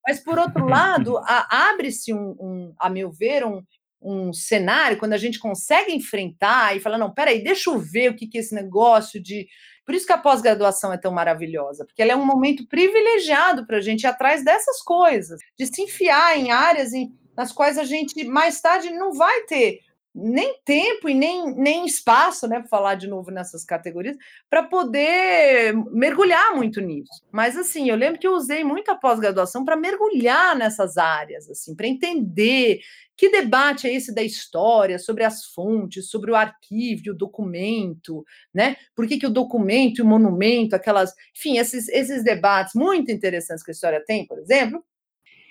[0.07, 1.21] Mas, por outro lado,
[1.51, 3.63] abre-se, um, um, a meu ver, um,
[4.01, 8.17] um cenário quando a gente consegue enfrentar e falar, não, peraí, deixa eu ver o
[8.17, 9.47] que, que é esse negócio de...
[9.85, 13.77] Por isso que a pós-graduação é tão maravilhosa, porque ela é um momento privilegiado para
[13.77, 17.85] a gente ir atrás dessas coisas, de se enfiar em áreas em nas quais a
[17.85, 19.81] gente mais tarde não vai ter
[20.19, 24.17] nem tempo e nem, nem espaço, né, para falar de novo nessas categorias,
[24.49, 27.23] para poder mergulhar muito nisso.
[27.31, 31.75] Mas assim, eu lembro que eu usei muito a pós-graduação para mergulhar nessas áreas, assim,
[31.75, 32.81] para entender
[33.15, 38.25] que debate é esse da história, sobre as fontes, sobre o arquivo, o documento,
[38.55, 38.77] né?
[38.95, 43.63] Por que, que o documento e o monumento, aquelas, enfim, esses, esses debates muito interessantes
[43.63, 44.83] que a história tem, por exemplo,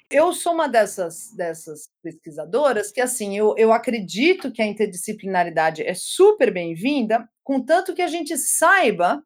[0.09, 5.93] eu sou uma dessas, dessas pesquisadoras que, assim, eu, eu acredito que a interdisciplinaridade é
[5.93, 9.23] super bem-vinda, contanto que a gente saiba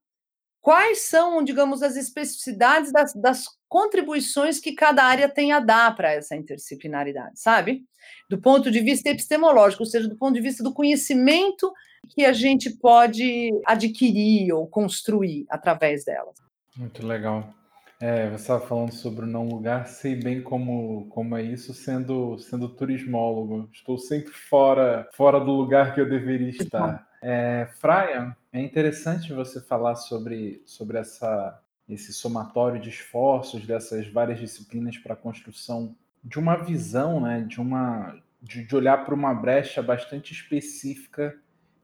[0.61, 6.11] quais são, digamos, as especificidades das, das contribuições que cada área tem a dar para
[6.11, 7.83] essa interdisciplinaridade, sabe?
[8.29, 11.71] Do ponto de vista epistemológico, ou seja, do ponto de vista do conhecimento
[12.09, 16.35] que a gente pode adquirir ou construir através delas.
[16.75, 17.53] Muito legal.
[18.01, 22.39] É, você estava falando sobre o não lugar, sei bem como, como é isso sendo,
[22.39, 23.69] sendo turismólogo.
[23.73, 27.07] Estou sempre fora, fora do lugar que eu deveria estar.
[27.21, 34.39] É, Fraia, é interessante você falar sobre, sobre essa, esse somatório de esforços dessas várias
[34.39, 35.93] disciplinas para a construção
[36.23, 41.37] de uma visão, né, de, uma, de, de olhar para uma brecha bastante específica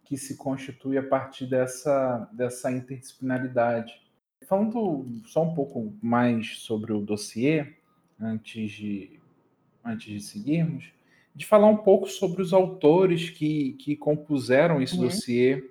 [0.06, 4.05] que se constitui a partir dessa, dessa interdisciplinaridade.
[4.48, 7.74] Falando só um pouco mais sobre o dossiê,
[8.20, 9.20] antes de,
[9.84, 10.92] antes de seguirmos,
[11.36, 15.02] de falar um pouco sobre os autores que, que compuseram esse uhum.
[15.02, 15.70] dossiê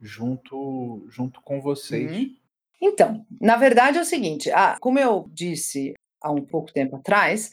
[0.00, 2.12] junto, junto com vocês.
[2.12, 2.36] Uhum.
[2.80, 7.50] Então, na verdade é o seguinte, ah, como eu disse há um pouco tempo atrás,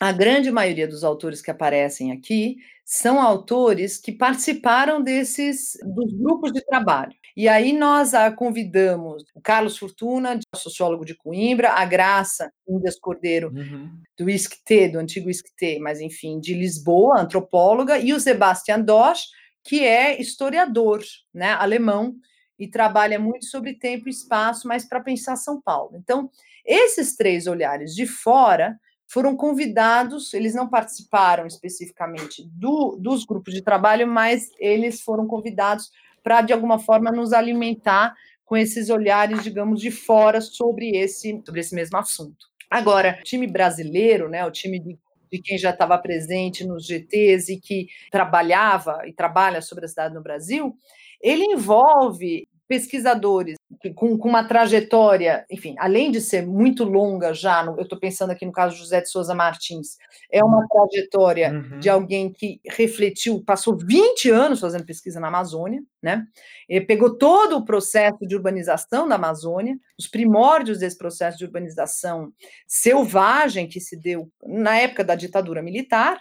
[0.00, 6.52] a grande maioria dos autores que aparecem aqui são autores que participaram desses dos grupos
[6.52, 7.12] de trabalho.
[7.36, 13.52] E aí nós a convidamos o Carlos Fortuna, sociólogo de Coimbra, a Graça Indas Cordeiro,
[13.54, 13.90] uhum.
[14.18, 19.26] do ISCTE, do antigo ISCTE, mas enfim, de Lisboa, antropóloga, e o Sebastian Dosch,
[19.62, 22.16] que é historiador, né, alemão,
[22.58, 25.96] e trabalha muito sobre tempo e espaço, mas para pensar São Paulo.
[25.96, 26.30] Então,
[26.66, 28.78] esses três olhares de fora
[29.10, 35.90] foram convidados, eles não participaram especificamente do, dos grupos de trabalho, mas eles foram convidados
[36.22, 41.60] para, de alguma forma, nos alimentar com esses olhares, digamos, de fora sobre esse, sobre
[41.60, 42.46] esse mesmo assunto.
[42.70, 44.96] Agora, o time brasileiro, né, o time de,
[45.30, 50.14] de quem já estava presente nos GTs e que trabalhava e trabalha sobre a cidade
[50.14, 50.76] no Brasil,
[51.20, 53.56] ele envolve pesquisadores
[53.96, 58.30] com, com, uma trajetória, enfim, além de ser muito longa já, no, eu estou pensando
[58.30, 59.96] aqui no caso de José de Souza Martins,
[60.30, 61.80] é uma trajetória uhum.
[61.80, 66.24] de alguém que refletiu, passou 20 anos fazendo pesquisa na Amazônia, né?
[66.68, 72.32] Ele pegou todo o processo de urbanização da Amazônia, os primórdios desse processo de urbanização
[72.68, 76.20] selvagem que se deu na época da ditadura militar,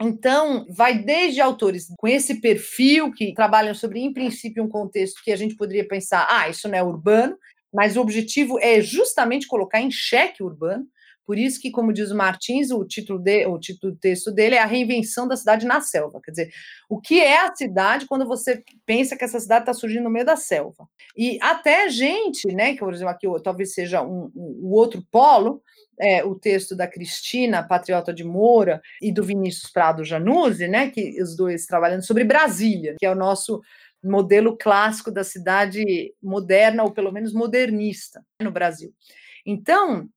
[0.00, 5.30] então, vai desde autores com esse perfil, que trabalham sobre, em princípio, um contexto que
[5.30, 7.36] a gente poderia pensar, ah, isso não é urbano,
[7.72, 10.86] mas o objetivo é justamente colocar em xeque o urbano.
[11.26, 14.56] Por isso que, como diz o Martins, o título, de, o título do texto dele
[14.56, 16.20] é a reinvenção da cidade na selva.
[16.24, 16.50] Quer dizer,
[16.88, 20.24] o que é a cidade quando você pensa que essa cidade está surgindo no meio
[20.24, 20.88] da selva?
[21.16, 25.62] E até gente, né, que por exemplo aqui talvez seja um, um, um outro polo,
[26.00, 31.22] é, o texto da Cristina, Patriota de Moura, e do Vinícius Prado Januzzi, né, que
[31.22, 33.60] os dois trabalhando sobre Brasília, que é o nosso
[34.02, 38.94] modelo clássico da cidade moderna, ou pelo menos modernista, no Brasil.
[39.44, 40.08] Então,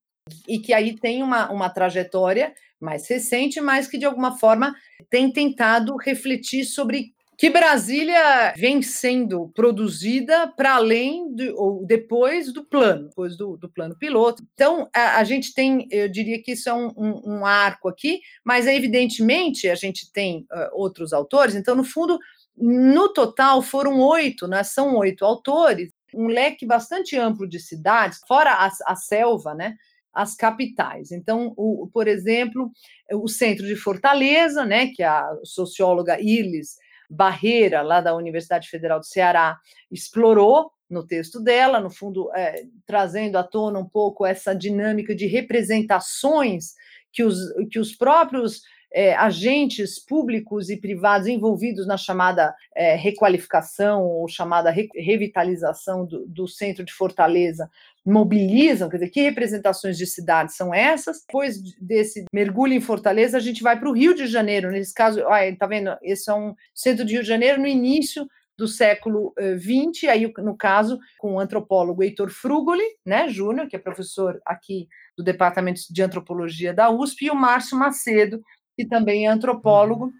[0.48, 4.74] e que aí tem uma, uma trajetória mais recente, mas que de alguma forma
[5.10, 12.64] tem tentado refletir sobre que Brasília vem sendo produzida para além de, ou depois do
[12.64, 14.44] plano, depois do, do plano piloto.
[14.54, 18.22] Então, a, a, gente tem, eu diria que isso é um, um, um arco aqui,
[18.44, 22.20] mas evidentemente a gente tem uh, outros autores, então, no fundo,
[22.56, 24.64] no total foram oito, né?
[24.64, 29.76] são oito autores, um leque bastante amplo de cidades, fora a, a selva, né?
[30.14, 31.12] as capitais.
[31.12, 32.72] Então, o, por exemplo,
[33.12, 36.78] o centro de Fortaleza, né, que a socióloga Iris
[37.14, 39.58] Barreira, lá da Universidade Federal do Ceará,
[39.92, 45.26] explorou no texto dela, no fundo, é, trazendo à tona um pouco essa dinâmica de
[45.26, 46.74] representações
[47.12, 47.38] que os,
[47.70, 48.62] que os próprios
[48.94, 56.28] é, agentes públicos e privados envolvidos na chamada é, requalificação ou chamada re, revitalização do,
[56.28, 57.70] do, centro de Fortaleza
[58.06, 61.24] mobilizam, quer dizer, que representações de cidades são essas?
[61.26, 65.22] Depois desse mergulho em Fortaleza, a gente vai para o Rio de Janeiro, nesse caso,
[65.22, 65.96] olha, tá vendo?
[66.02, 68.28] Esse é um centro de Rio de Janeiro no início
[68.58, 73.80] do século XX, aí no caso com o antropólogo Heitor Frugoli, né, Júnior, que é
[73.80, 74.88] professor aqui
[75.18, 78.44] do Departamento de Antropologia da USP, e o Márcio Macedo,
[78.76, 80.12] que também é antropólogo.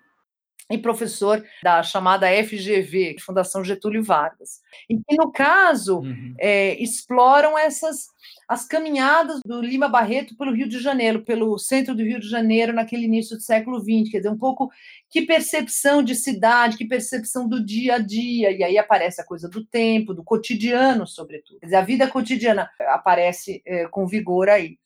[0.70, 4.62] E professor da chamada FGV, Fundação Getúlio Vargas.
[4.90, 6.34] E que, no caso, uhum.
[6.40, 8.08] é, exploram essas
[8.48, 12.74] as caminhadas do Lima Barreto pelo Rio de Janeiro, pelo centro do Rio de Janeiro,
[12.74, 14.70] naquele início do século XX, quer dizer, um pouco
[15.10, 19.50] que percepção de cidade, que percepção do dia a dia, e aí aparece a coisa
[19.50, 21.60] do tempo, do cotidiano, sobretudo.
[21.60, 24.78] Quer dizer, a vida cotidiana aparece é, com vigor aí.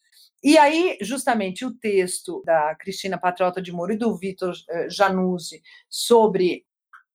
[0.48, 5.62] E aí, justamente, o texto da Cristina Patriota de Moura e do Vitor eh, Januzzi
[5.90, 6.64] sobre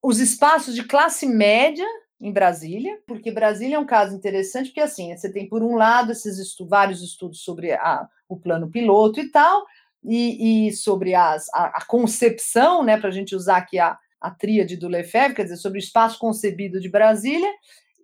[0.02, 1.86] os espaços de classe média
[2.20, 6.12] em Brasília, porque Brasília é um caso interessante, porque assim, você tem, por um lado,
[6.12, 6.36] esses
[6.68, 9.64] vários estudos sobre a, o plano piloto e tal,
[10.04, 14.30] e, e sobre as, a, a, concepção, né, para a gente usar aqui a, a
[14.30, 17.50] tríade do Lefebvre, quer dizer, sobre o espaço concebido de Brasília,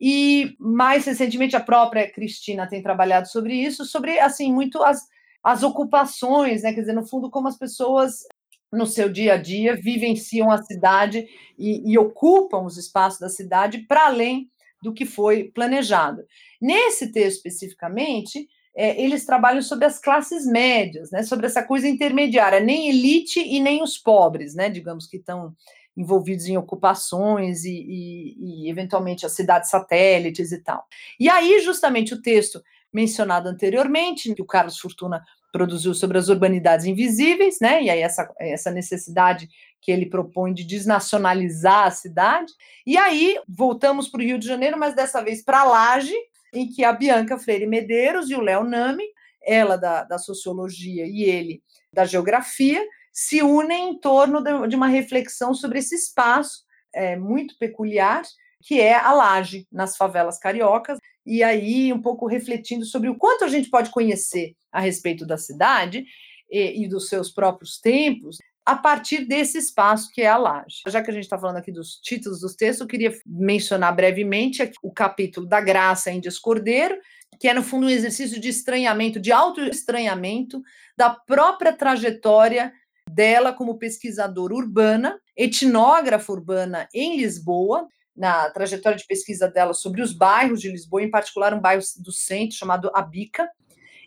[0.00, 5.06] e mais recentemente a própria Cristina tem trabalhado sobre isso, sobre assim muito as,
[5.42, 6.72] as ocupações, né?
[6.72, 8.26] Quer dizer, no fundo, como as pessoas
[8.72, 11.26] no seu dia a dia vivenciam a cidade
[11.58, 14.50] e, e ocupam os espaços da cidade para além
[14.82, 16.22] do que foi planejado.
[16.60, 22.60] Nesse texto especificamente, é, eles trabalham sobre as classes médias, né, sobre essa coisa intermediária,
[22.60, 25.54] nem elite e nem os pobres, né, digamos que estão
[25.96, 30.86] envolvidos em ocupações e, e, e, eventualmente as cidades satélites e tal.
[31.18, 32.62] E aí, justamente, o texto
[32.98, 35.22] mencionado anteriormente, que o Carlos Fortuna
[35.52, 37.80] produziu sobre as urbanidades invisíveis, né?
[37.80, 39.48] E aí essa, essa necessidade
[39.80, 42.52] que ele propõe de desnacionalizar a cidade.
[42.84, 46.16] E aí voltamos para o Rio de Janeiro, mas dessa vez para Laje,
[46.52, 49.04] em que a Bianca Freire Medeiros e o Léo Nami,
[49.46, 54.88] ela da, da sociologia e ele da geografia, se unem em torno de, de uma
[54.88, 58.22] reflexão sobre esse espaço é, muito peculiar
[58.60, 60.98] que é a laje nas favelas cariocas,
[61.28, 65.36] e aí um pouco refletindo sobre o quanto a gente pode conhecer a respeito da
[65.36, 66.04] cidade
[66.50, 70.82] e, e dos seus próprios tempos a partir desse espaço que é a laje.
[70.86, 74.70] Já que a gente está falando aqui dos títulos dos textos, eu queria mencionar brevemente
[74.82, 76.98] o capítulo da Graça Índias Cordeiro,
[77.40, 80.62] que é, no fundo, um exercício de estranhamento, de auto-estranhamento
[80.96, 82.70] da própria trajetória
[83.10, 87.88] dela como pesquisadora urbana, etnógrafa urbana em Lisboa,
[88.18, 92.12] na trajetória de pesquisa dela sobre os bairros de Lisboa, em particular um bairro do
[92.12, 93.48] centro chamado Abica.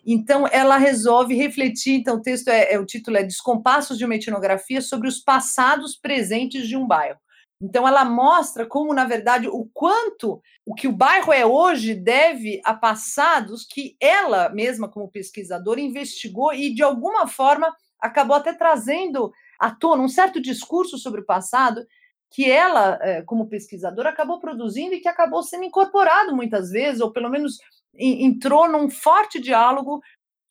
[0.05, 1.93] Então, ela resolve refletir.
[1.93, 5.95] Então, o texto é, é o título é Descompassos de uma etnografia sobre os passados
[5.95, 7.20] presentes de um bairro.
[7.62, 12.59] Então, ela mostra como, na verdade, o quanto o que o bairro é hoje deve
[12.66, 19.32] a passados que ela mesma, como pesquisadora, investigou e, de alguma forma, acabou até trazendo
[19.59, 21.86] à tona um certo discurso sobre o passado
[22.32, 27.11] que ela, eh, como pesquisadora, acabou produzindo e que acabou sendo incorporado muitas vezes, ou
[27.11, 27.59] pelo menos
[27.93, 30.01] entrou num forte diálogo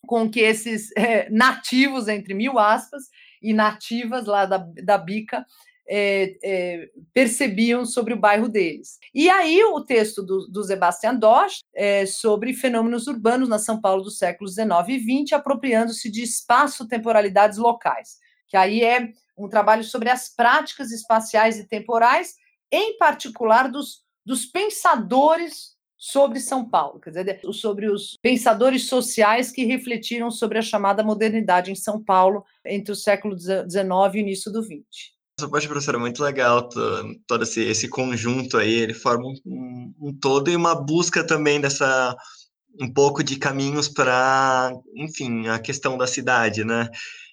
[0.07, 3.05] com que esses é, nativos, entre mil aspas,
[3.41, 5.47] e nativas lá da, da Bica,
[5.89, 8.99] é, é, percebiam sobre o bairro deles.
[9.15, 11.61] E aí o texto do, do Sebastian Dosch
[12.07, 18.19] sobre fenômenos urbanos na São Paulo dos séculos XIX e XX, apropriando-se de espaço-temporalidades locais,
[18.47, 19.13] que aí é
[19.45, 22.35] um trabalho sobre as práticas espaciais e temporais,
[22.71, 29.65] em particular dos, dos pensadores sobre São Paulo, quer dizer, sobre os pensadores sociais que
[29.65, 33.85] refletiram sobre a chamada modernidade em São Paulo entre o século XIX
[34.15, 34.81] e o início do XX.
[35.51, 36.69] Poxa, professora, muito legal
[37.27, 42.17] todo esse, esse conjunto aí, ele forma um, um todo e uma busca também dessa
[42.81, 46.89] um pouco de caminhos para, enfim, a questão da cidade, né?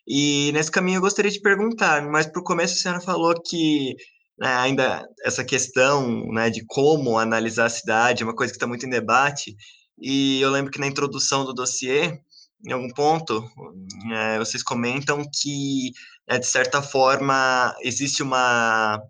[0.08, 3.96] E nesse caminho eu gostaria de perguntar, mas para o começo a senhora falou que
[4.40, 8.68] né, ainda essa questão né, de como analisar a cidade é uma coisa que está
[8.68, 9.56] muito em debate,
[10.00, 12.20] e eu lembro que na introdução do dossiê,
[12.66, 13.44] em algum ponto,
[14.14, 15.92] é, vocês comentam que
[16.28, 19.02] é, de certa forma, existe uma,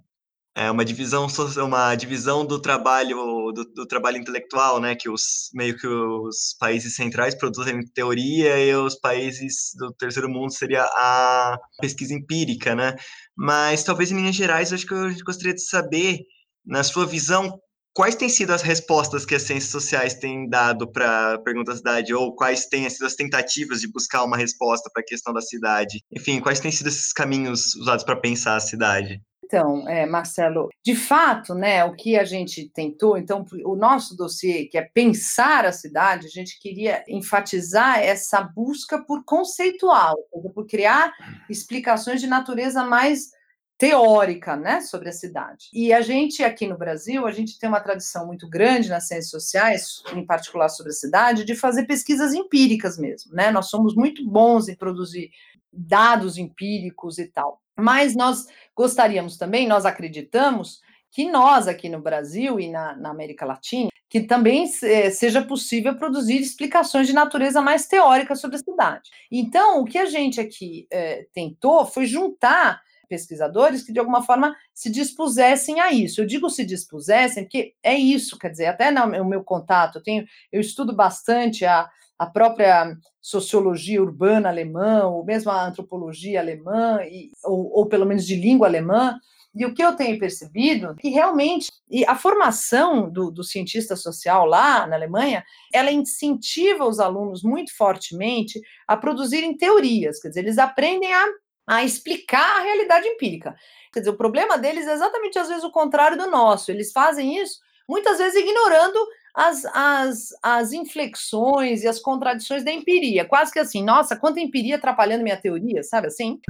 [0.57, 1.27] é, uma divisão
[1.63, 6.95] uma divisão do trabalho do, do, trabalho intelectual, né, que os meio que os países
[6.95, 12.95] centrais produzem teoria e os países do terceiro mundo seria a pesquisa empírica, né?
[13.37, 16.21] Mas talvez em linhas gerais, acho que eu gostaria de saber,
[16.65, 17.59] na sua visão,
[17.93, 22.15] quais têm sido as respostas que as ciências sociais têm dado para pergunta da cidade,
[22.15, 26.03] ou quais têm sido as tentativas de buscar uma resposta para a questão da cidade?
[26.11, 29.21] Enfim, quais têm sido esses caminhos usados para pensar a cidade?
[29.47, 34.65] Então, é, Marcelo, de fato, né, o que a gente tentou, então, o nosso dossiê,
[34.65, 40.17] que é pensar a cidade, a gente queria enfatizar essa busca por conceitual,
[40.53, 41.13] por criar
[41.49, 43.31] explicações de natureza mais
[43.77, 45.69] teórica, né, sobre a cidade.
[45.71, 49.29] E a gente aqui no Brasil, a gente tem uma tradição muito grande nas ciências
[49.29, 53.49] sociais, em particular sobre a cidade, de fazer pesquisas empíricas mesmo, né?
[53.49, 55.29] Nós somos muito bons em produzir
[55.71, 57.61] dados empíricos e tal.
[57.79, 63.45] Mas nós gostaríamos também, nós acreditamos que nós aqui no Brasil e na, na América
[63.45, 69.09] Latina, que também eh, seja possível produzir explicações de natureza mais teórica sobre a cidade.
[69.31, 74.55] Então, o que a gente aqui eh, tentou foi juntar pesquisadores que de alguma forma
[74.73, 76.21] se dispusessem a isso.
[76.21, 80.25] Eu digo se dispusessem porque é isso, quer dizer, até no meu contato, eu tenho,
[80.51, 87.31] eu estudo bastante a, a própria sociologia urbana alemã, ou mesmo a antropologia alemã, e,
[87.43, 89.19] ou, ou pelo menos de língua alemã,
[89.55, 91.71] e o que eu tenho percebido é que realmente
[92.07, 95.43] a formação do, do, cientista social lá na Alemanha,
[95.73, 101.25] ela incentiva os alunos muito fortemente a produzirem teorias, quer dizer, eles aprendem a
[101.69, 103.53] a explicar a realidade empírica.
[103.91, 106.71] Quer dizer, o problema deles é exatamente às vezes o contrário do nosso.
[106.71, 108.97] Eles fazem isso muitas vezes ignorando
[109.37, 113.23] as, as, as inflexões e as contradições da empiria.
[113.23, 116.39] Quase que assim, nossa, quanta empiria atrapalhando minha teoria, sabe assim?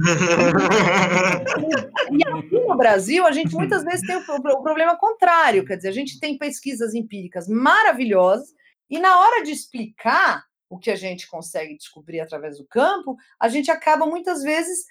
[2.10, 5.88] e aqui no Brasil, a gente muitas vezes tem o, o problema contrário, quer dizer,
[5.88, 8.54] a gente tem pesquisas empíricas maravilhosas
[8.88, 13.48] e na hora de explicar o que a gente consegue descobrir através do campo, a
[13.48, 14.86] gente acaba muitas vezes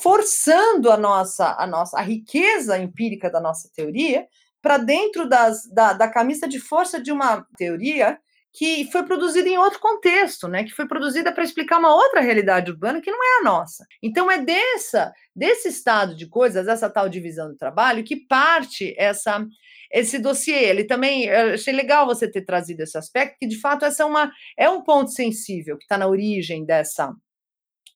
[0.00, 4.26] forçando a nossa, a nossa a riqueza empírica da nossa teoria
[4.62, 8.18] para dentro das, da, da camisa de força de uma teoria
[8.54, 10.62] que foi produzida em outro contexto, né?
[10.62, 13.86] Que foi produzida para explicar uma outra realidade urbana que não é a nossa.
[14.02, 19.44] Então é dessa desse estado de coisas, essa tal divisão do trabalho, que parte essa
[19.90, 20.64] esse dossiê.
[20.64, 24.30] Ele também achei legal você ter trazido esse aspecto, que de fato essa é uma
[24.56, 27.14] é um ponto sensível que está na origem dessa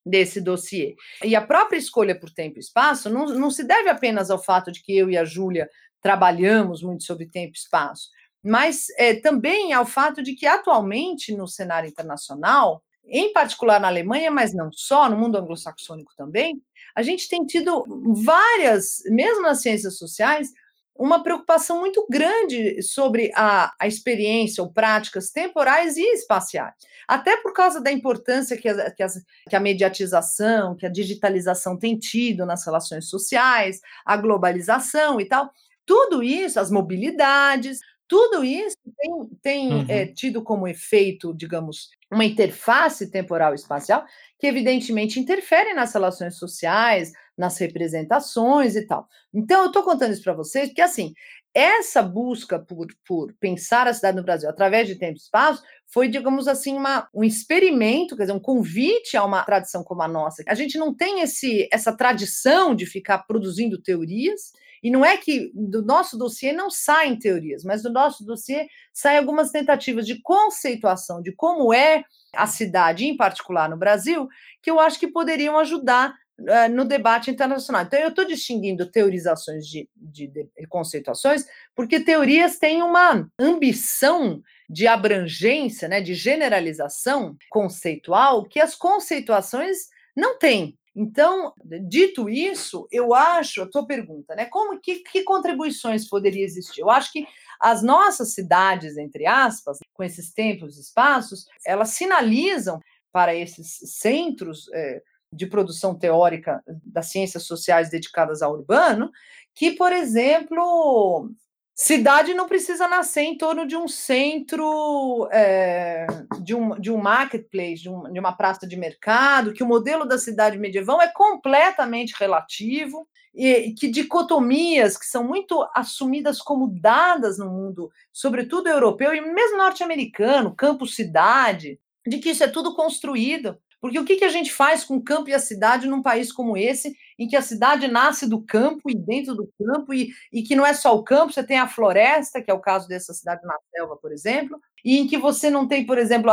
[0.06, 0.94] desse dossiê.
[1.24, 4.70] E a própria escolha por tempo e espaço não, não se deve apenas ao fato
[4.70, 5.68] de que eu e a Júlia
[6.06, 11.48] trabalhamos muito sobre tempo e espaço, mas é, também ao fato de que atualmente no
[11.48, 16.62] cenário internacional, em particular na Alemanha, mas não só, no mundo anglo-saxônico também,
[16.94, 17.84] a gente tem tido
[18.24, 20.52] várias, mesmo nas ciências sociais,
[20.98, 26.74] uma preocupação muito grande sobre a, a experiência ou práticas temporais e espaciais.
[27.06, 29.14] Até por causa da importância que a, que, as,
[29.48, 35.50] que a mediatização, que a digitalização tem tido nas relações sociais, a globalização e tal.
[35.86, 37.78] Tudo isso, as mobilidades,
[38.08, 39.86] tudo isso tem, tem uhum.
[39.88, 44.04] é, tido como efeito, digamos, uma interface temporal e espacial
[44.38, 49.08] que, evidentemente, interfere nas relações sociais, nas representações e tal.
[49.34, 51.14] Então, eu estou contando isso para vocês porque, assim,
[51.52, 56.06] essa busca por, por pensar a cidade no Brasil através de tempo e espaço foi,
[56.06, 60.44] digamos assim, uma, um experimento, quer dizer, um convite a uma tradição como a nossa.
[60.46, 64.52] A gente não tem esse, essa tradição de ficar produzindo teorias,
[64.82, 69.18] e não é que do nosso dossiê não saem teorias, mas do nosso dossiê saem
[69.18, 72.04] algumas tentativas de conceituação de como é
[72.34, 74.28] a cidade, em particular no Brasil,
[74.62, 77.82] que eu acho que poderiam ajudar uh, no debate internacional.
[77.82, 84.86] Então, eu estou distinguindo teorizações de, de, de conceituações, porque teorias têm uma ambição de
[84.86, 90.76] abrangência, né, de generalização conceitual, que as conceituações não têm.
[90.98, 91.52] Então,
[91.86, 94.46] dito isso, eu acho, a tua pergunta, né?
[94.46, 96.80] Como que, que contribuições poderia existir?
[96.80, 97.26] Eu acho que
[97.60, 102.80] as nossas cidades, entre aspas, com esses tempos e espaços, elas sinalizam
[103.12, 109.10] para esses centros é, de produção teórica das ciências sociais dedicadas ao urbano,
[109.54, 111.30] que, por exemplo,
[111.78, 116.06] Cidade não precisa nascer em torno de um centro, é,
[116.40, 120.06] de, um, de um marketplace, de, um, de uma praça de mercado, que o modelo
[120.06, 127.36] da cidade medieval é completamente relativo, e que dicotomias que são muito assumidas como dadas
[127.36, 133.58] no mundo, sobretudo europeu e mesmo norte-americano, campo-cidade, de que isso é tudo construído.
[133.78, 136.32] Porque o que, que a gente faz com o campo e a cidade num país
[136.32, 140.42] como esse, em que a cidade nasce do campo e dentro do campo, e, e
[140.42, 143.14] que não é só o campo, você tem a floresta, que é o caso dessa
[143.14, 146.30] cidade na selva, por exemplo, e em que você não tem, por exemplo,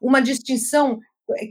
[0.00, 1.00] uma distinção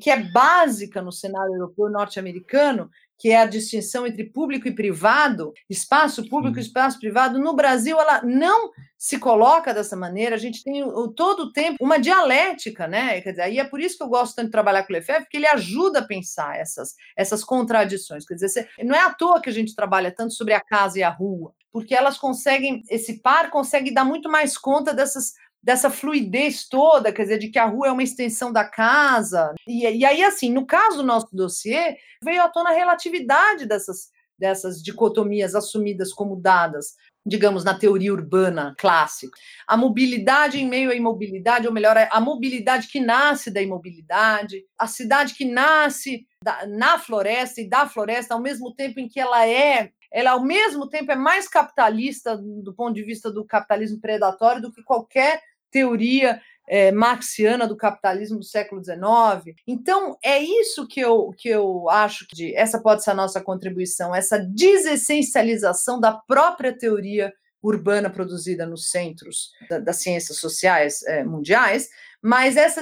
[0.02, 2.90] que é básica no cenário europeu norte-americano,
[3.20, 8.00] que é a distinção entre público e privado, espaço público e espaço privado, no Brasil
[8.00, 12.88] ela não se coloca dessa maneira, a gente tem o, todo o tempo uma dialética,
[12.88, 13.20] né?
[13.22, 15.24] Quer dizer, aí é por isso que eu gosto tanto de trabalhar com o Lefebvre,
[15.24, 18.26] porque ele ajuda a pensar essas, essas contradições.
[18.26, 21.04] Quer dizer, não é à toa que a gente trabalha tanto sobre a casa e
[21.04, 25.34] a rua, porque elas conseguem, esse par consegue dar muito mais conta dessas
[25.70, 29.54] dessa fluidez toda, quer dizer, de que a rua é uma extensão da casa.
[29.68, 34.10] E, e aí, assim, no caso do nosso dossiê, veio à tona a relatividade dessas,
[34.36, 39.38] dessas dicotomias assumidas como dadas, digamos, na teoria urbana clássica.
[39.68, 44.88] A mobilidade em meio à imobilidade, ou melhor, a mobilidade que nasce da imobilidade, a
[44.88, 49.48] cidade que nasce da, na floresta e da floresta, ao mesmo tempo em que ela
[49.48, 54.60] é ela ao mesmo tempo é mais capitalista do ponto de vista do capitalismo predatório
[54.60, 55.40] do que qualquer
[55.72, 59.56] teoria é, marxiana do capitalismo do século XIX.
[59.66, 64.14] Então, é isso que eu, que eu acho que essa pode ser a nossa contribuição,
[64.16, 71.90] essa desessencialização da própria teoria urbana produzida nos centros da, das ciências sociais é, mundiais,
[72.22, 72.82] mas essa,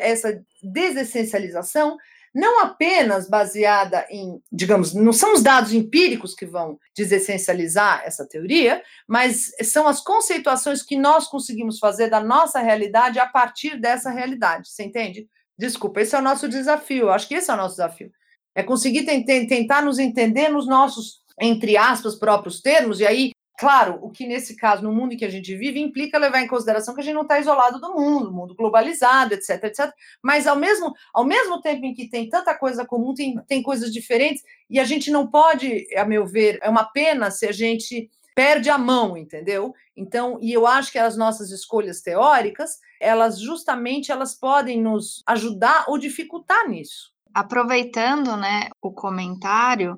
[0.00, 1.96] essa desessencialização
[2.34, 8.82] não apenas baseada em, digamos, não são os dados empíricos que vão desessencializar essa teoria,
[9.06, 14.68] mas são as conceituações que nós conseguimos fazer da nossa realidade a partir dessa realidade.
[14.68, 15.28] Você entende?
[15.56, 17.10] Desculpa, esse é o nosso desafio.
[17.10, 18.10] Acho que esse é o nosso desafio.
[18.52, 24.10] É conseguir tentar nos entender nos nossos, entre aspas, próprios termos, e aí Claro, o
[24.10, 27.00] que nesse caso, no mundo em que a gente vive, implica levar em consideração que
[27.00, 29.92] a gente não está isolado do mundo, mundo globalizado, etc, etc.
[30.20, 33.92] Mas ao mesmo, ao mesmo tempo em que tem tanta coisa comum, tem, tem coisas
[33.92, 38.10] diferentes, e a gente não pode, a meu ver, é uma pena se a gente
[38.34, 39.72] perde a mão, entendeu?
[39.96, 45.84] Então, e eu acho que as nossas escolhas teóricas, elas justamente elas podem nos ajudar
[45.86, 47.12] ou dificultar nisso.
[47.32, 49.96] Aproveitando, né, o comentário,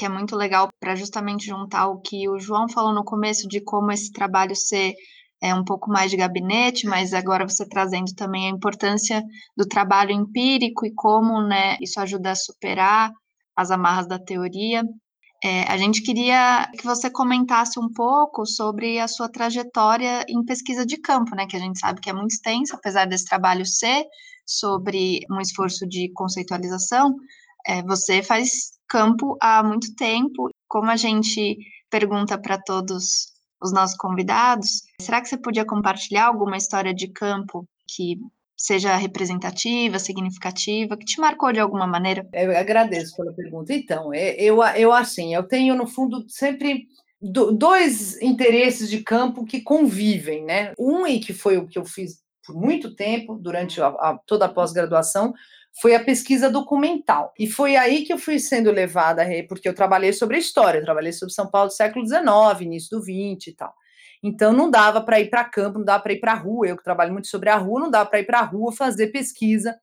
[0.00, 3.60] que é muito legal para justamente juntar o que o João falou no começo de
[3.60, 4.94] como esse trabalho ser
[5.42, 9.22] é um pouco mais de gabinete, mas agora você trazendo também a importância
[9.54, 13.12] do trabalho empírico e como né, isso ajuda a superar
[13.54, 14.82] as amarras da teoria.
[15.44, 20.86] É, a gente queria que você comentasse um pouco sobre a sua trajetória em pesquisa
[20.86, 24.02] de campo, né, que a gente sabe que é muito extensa, apesar desse trabalho ser
[24.46, 27.14] sobre um esforço de conceitualização,
[27.66, 30.50] é, você faz campo há muito tempo.
[30.68, 31.56] Como a gente
[31.88, 33.28] pergunta para todos
[33.62, 38.18] os nossos convidados, será que você podia compartilhar alguma história de campo que
[38.56, 42.28] seja representativa, significativa, que te marcou de alguma maneira?
[42.32, 43.72] Eu agradeço pela pergunta.
[43.72, 46.86] Então, é, eu, eu assim, eu tenho no fundo sempre
[47.20, 50.72] do, dois interesses de campo que convivem, né?
[50.78, 54.46] Um e que foi o que eu fiz por muito tempo, durante a, a, toda
[54.46, 55.32] a pós-graduação,
[55.80, 57.32] foi a pesquisa documental.
[57.38, 60.84] E foi aí que eu fui sendo levada, porque eu trabalhei sobre a história, eu
[60.84, 63.74] trabalhei sobre São Paulo do século XIX, início do XX e tal.
[64.22, 66.66] Então não dava para ir para campo, não dava para ir para a rua.
[66.66, 69.08] Eu que trabalho muito sobre a rua, não dava para ir para a rua fazer
[69.08, 69.74] pesquisa,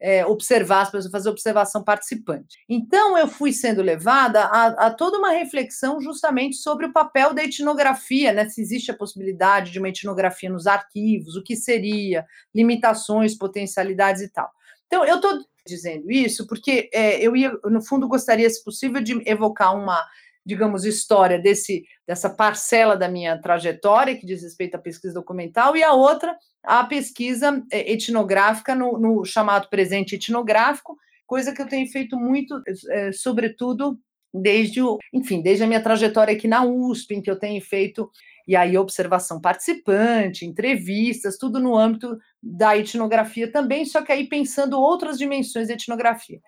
[0.00, 2.58] é, observar as pessoas, fazer observação participante.
[2.68, 7.44] Então eu fui sendo levada a, a, toda uma reflexão justamente sobre o papel da
[7.44, 8.48] etnografia, né?
[8.48, 14.28] Se existe a possibilidade de uma etnografia nos arquivos, o que seria, limitações, potencialidades e
[14.28, 14.50] tal.
[14.86, 19.20] Então, eu estou dizendo isso porque é, eu ia, no fundo, gostaria, se possível, de
[19.28, 20.02] evocar uma,
[20.44, 25.82] digamos, história desse, dessa parcela da minha trajetória, que diz respeito à pesquisa documental, e
[25.82, 31.88] a outra, a pesquisa é, etnográfica, no, no chamado presente etnográfico, coisa que eu tenho
[31.88, 33.98] feito muito, é, sobretudo
[34.32, 38.10] desde o, enfim, desde a minha trajetória aqui na USP, em que eu tenho feito
[38.46, 44.78] e aí observação participante, entrevistas, tudo no âmbito da etnografia também, só que aí pensando
[44.78, 46.40] outras dimensões da etnografia.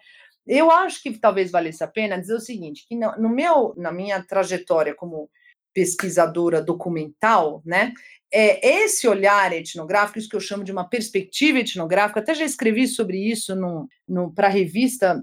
[0.47, 4.23] Eu acho que talvez valesse a pena dizer o seguinte, que no, meu, na minha
[4.23, 5.29] trajetória como
[5.75, 7.93] pesquisadora documental, né,
[8.33, 12.87] é esse olhar etnográfico, isso que eu chamo de uma perspectiva etnográfica, até já escrevi
[12.87, 13.55] sobre isso
[14.35, 15.23] para a revista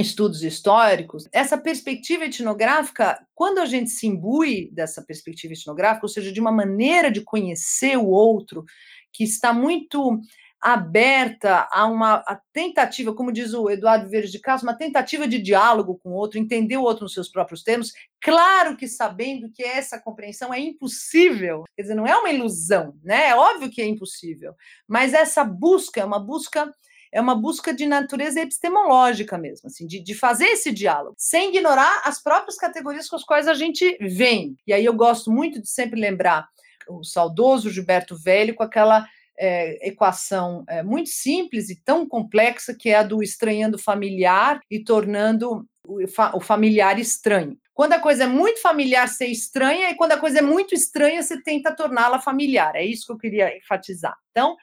[0.00, 6.32] estudos históricos, essa perspectiva etnográfica, quando a gente se imbui dessa perspectiva etnográfica, ou seja,
[6.32, 8.64] de uma maneira de conhecer o outro
[9.12, 10.20] que está muito
[10.60, 15.38] aberta a uma a tentativa, como diz o Eduardo Verde de Castro, uma tentativa de
[15.40, 19.62] diálogo com o outro, entender o outro nos seus próprios termos, claro que sabendo que
[19.62, 23.28] essa compreensão é impossível, quer dizer, não é uma ilusão, né?
[23.28, 24.52] É óbvio que é impossível,
[24.86, 26.72] mas essa busca é uma busca
[27.12, 32.02] é uma busca de natureza epistemológica mesmo, assim, de, de fazer esse diálogo, sem ignorar
[32.04, 34.56] as próprias categorias com as quais a gente vem.
[34.66, 36.48] E aí eu gosto muito de sempre lembrar
[36.88, 39.06] o saudoso Gilberto Velho com aquela
[39.38, 44.82] é, equação é, muito simples e tão complexa que é a do estranhando familiar e
[44.82, 47.56] tornando o, fa o familiar estranho.
[47.72, 51.22] Quando a coisa é muito familiar, ser estranha, e quando a coisa é muito estranha,
[51.22, 52.74] você tenta torná-la familiar.
[52.74, 54.16] É isso que eu queria enfatizar.
[54.32, 54.56] Então,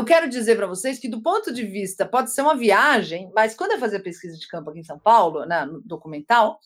[0.00, 3.54] eu quero dizer para vocês que, do ponto de vista, pode ser uma viagem, mas
[3.54, 6.58] quando eu fazia pesquisa de campo aqui em São Paulo, né, no documental,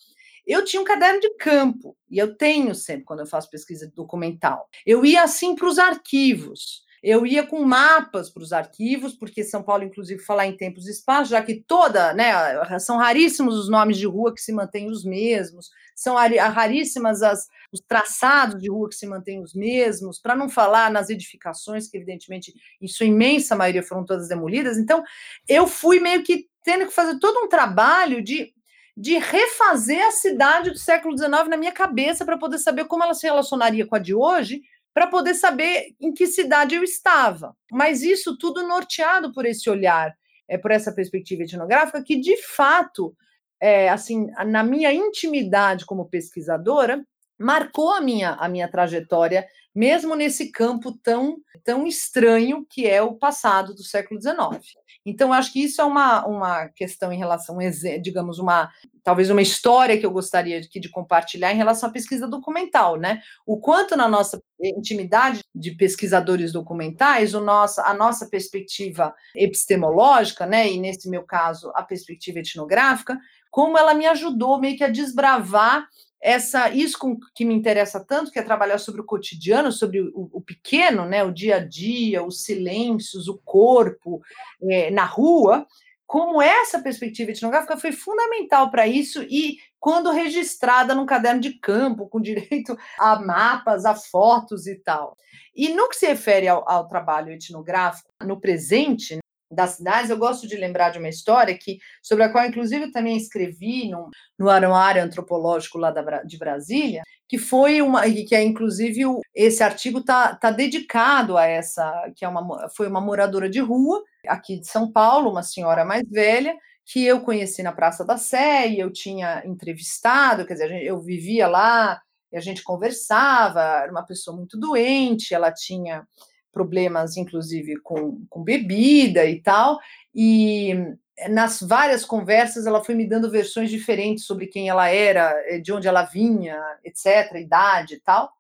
[0.46, 4.68] eu tinha um caderno de campo, e eu tenho sempre quando eu faço pesquisa documental.
[4.86, 6.83] Eu ia assim para os arquivos.
[7.06, 10.90] Eu ia com mapas para os arquivos, porque São Paulo, inclusive, falar em tempos e
[10.90, 12.32] espaço, já que toda, né,
[12.80, 17.82] são raríssimos os nomes de rua que se mantêm os mesmos, são raríssimas as, os
[17.86, 22.54] traçados de rua que se mantêm os mesmos, para não falar nas edificações, que evidentemente,
[22.80, 24.78] em sua imensa maioria, foram todas demolidas.
[24.78, 25.04] Então,
[25.46, 28.54] eu fui meio que tendo que fazer todo um trabalho de
[28.96, 33.12] de refazer a cidade do século XIX na minha cabeça para poder saber como ela
[33.12, 34.62] se relacionaria com a de hoje
[34.94, 37.54] para poder saber em que cidade eu estava.
[37.70, 40.16] Mas isso tudo norteado por esse olhar,
[40.48, 43.14] é por essa perspectiva etnográfica que de fato,
[43.60, 47.04] é, assim, na minha intimidade como pesquisadora,
[47.38, 53.14] marcou a minha a minha trajetória, mesmo nesse campo tão tão estranho que é o
[53.14, 54.74] passado do século XIX.
[55.06, 57.58] Então, acho que isso é uma, uma questão em relação,
[58.00, 58.70] digamos, uma
[59.02, 63.20] talvez uma história que eu gostaria de, de compartilhar em relação à pesquisa documental, né?
[63.44, 70.72] O quanto na nossa intimidade de pesquisadores documentais, o nosso, a nossa perspectiva epistemológica, né?
[70.72, 73.18] E nesse meu caso, a perspectiva etnográfica,
[73.50, 75.86] como ela me ajudou meio que a desbravar
[76.24, 80.30] essa isso com, que me interessa tanto, que é trabalhar sobre o cotidiano, sobre o,
[80.32, 84.22] o pequeno, né, o dia a dia, os silêncios, o corpo
[84.62, 85.66] é, na rua,
[86.06, 92.08] como essa perspectiva etnográfica foi fundamental para isso e quando registrada num caderno de campo,
[92.08, 95.18] com direito a mapas, a fotos e tal.
[95.54, 99.18] E no que se refere ao, ao trabalho etnográfico no presente,
[99.54, 102.92] das cidades, eu gosto de lembrar de uma história que, sobre a qual, inclusive, eu
[102.92, 108.42] também escrevi no, no Anuário Antropológico lá da, de Brasília, que foi uma, que é
[108.42, 113.48] inclusive o, esse artigo está tá dedicado a essa, que é uma, foi uma moradora
[113.48, 118.04] de rua aqui de São Paulo, uma senhora mais velha, que eu conheci na Praça
[118.04, 122.00] da Sé e eu tinha entrevistado, quer dizer, eu vivia lá
[122.30, 126.06] e a gente conversava, era uma pessoa muito doente, ela tinha
[126.54, 129.78] problemas, inclusive, com, com bebida e tal,
[130.14, 130.96] e
[131.28, 135.72] nas várias conversas ela foi me dando versões diferentes sobre quem ela era, eh, de
[135.72, 138.32] onde ela vinha, etc., idade e tal,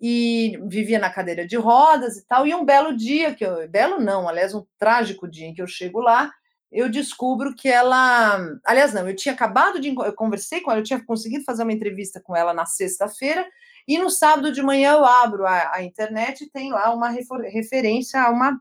[0.00, 4.00] e vivia na cadeira de rodas e tal, e um belo dia, que eu, belo
[4.00, 6.32] não, aliás, um trágico dia em que eu chego lá,
[6.72, 8.38] eu descubro que ela.
[8.64, 9.88] Aliás, não, eu tinha acabado de.
[9.88, 13.44] Eu conversei com ela, eu tinha conseguido fazer uma entrevista com ela na sexta-feira,
[13.86, 18.22] e no sábado de manhã eu abro a, a internet e tem lá uma referência
[18.22, 18.60] a uma,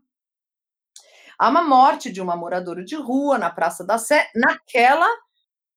[1.38, 5.08] a uma morte de uma moradora de rua na Praça da Sé, naquela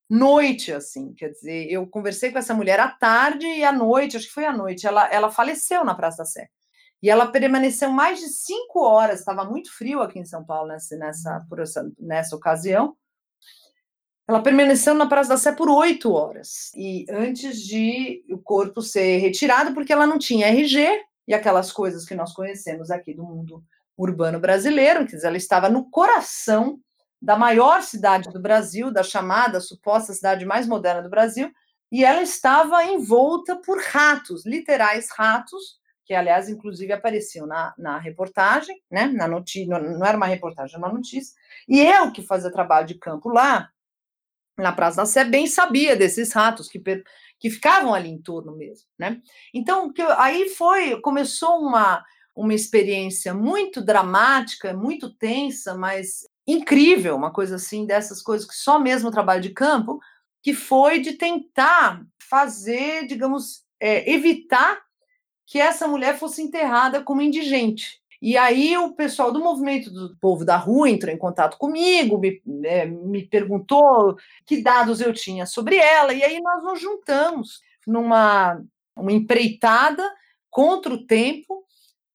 [0.09, 4.27] noite, assim, quer dizer, eu conversei com essa mulher à tarde e à noite, acho
[4.27, 6.47] que foi à noite, ela, ela faleceu na Praça da Sé.
[7.01, 10.95] E ela permaneceu mais de cinco horas, estava muito frio aqui em São Paulo nessa,
[10.95, 11.45] nessa,
[11.99, 12.95] nessa ocasião.
[14.27, 16.71] Ela permaneceu na Praça da Sé por oito horas.
[16.75, 22.05] E antes de o corpo ser retirado, porque ela não tinha RG e aquelas coisas
[22.05, 23.63] que nós conhecemos aqui do mundo
[23.97, 26.79] urbano brasileiro, quer dizer, ela estava no coração
[27.21, 31.51] da maior cidade do Brasil, da chamada suposta cidade mais moderna do Brasil,
[31.91, 38.75] e ela estava envolta por ratos, literais ratos, que aliás, inclusive, apareciam na, na reportagem,
[38.91, 39.05] né?
[39.05, 41.33] Na notícia, não era uma reportagem, era uma notícia.
[41.67, 43.69] E eu, que fazia trabalho de campo lá,
[44.57, 46.81] na Praça da Sé, bem sabia desses ratos que,
[47.39, 49.21] que ficavam ali em torno mesmo, né?
[49.53, 52.03] Então, que, aí foi, começou uma,
[52.35, 58.77] uma experiência muito dramática, muito tensa, mas incrível, uma coisa assim, dessas coisas que só
[58.77, 59.99] mesmo o trabalho de campo,
[60.41, 64.81] que foi de tentar fazer, digamos, é, evitar
[65.45, 68.01] que essa mulher fosse enterrada como indigente.
[68.25, 72.41] E aí o pessoal do movimento do povo da rua entrou em contato comigo, me,
[72.63, 74.15] é, me perguntou
[74.45, 78.63] que dados eu tinha sobre ela, e aí nós nos juntamos numa
[78.95, 80.09] uma empreitada
[80.49, 81.65] contra o tempo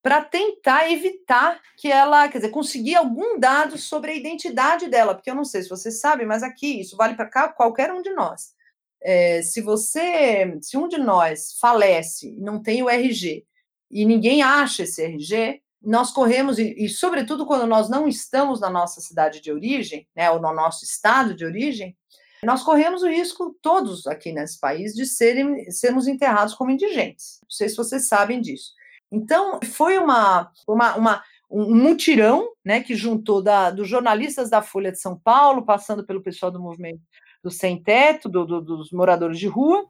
[0.03, 5.29] para tentar evitar que ela, quer dizer, conseguir algum dado sobre a identidade dela, porque
[5.29, 8.55] eu não sei se vocês sabem, mas aqui isso vale para qualquer um de nós.
[9.03, 13.45] É, se você, se um de nós falece e não tem o RG
[13.91, 18.69] e ninguém acha esse RG, nós corremos, e, e, sobretudo quando nós não estamos na
[18.69, 21.97] nossa cidade de origem, né, ou no nosso estado de origem,
[22.45, 27.39] nós corremos o risco, todos aqui nesse país, de serem, sermos enterrados como indigentes.
[27.43, 28.73] Não sei se vocês sabem disso.
[29.11, 34.93] Então, foi uma, uma, uma um mutirão né, que juntou da, dos jornalistas da Folha
[34.93, 37.01] de São Paulo, passando pelo pessoal do movimento
[37.43, 39.87] do sem-teto, do, do, dos moradores de rua,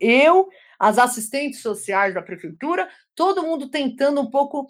[0.00, 0.48] eu,
[0.78, 4.66] as assistentes sociais da prefeitura, todo mundo tentando um pouco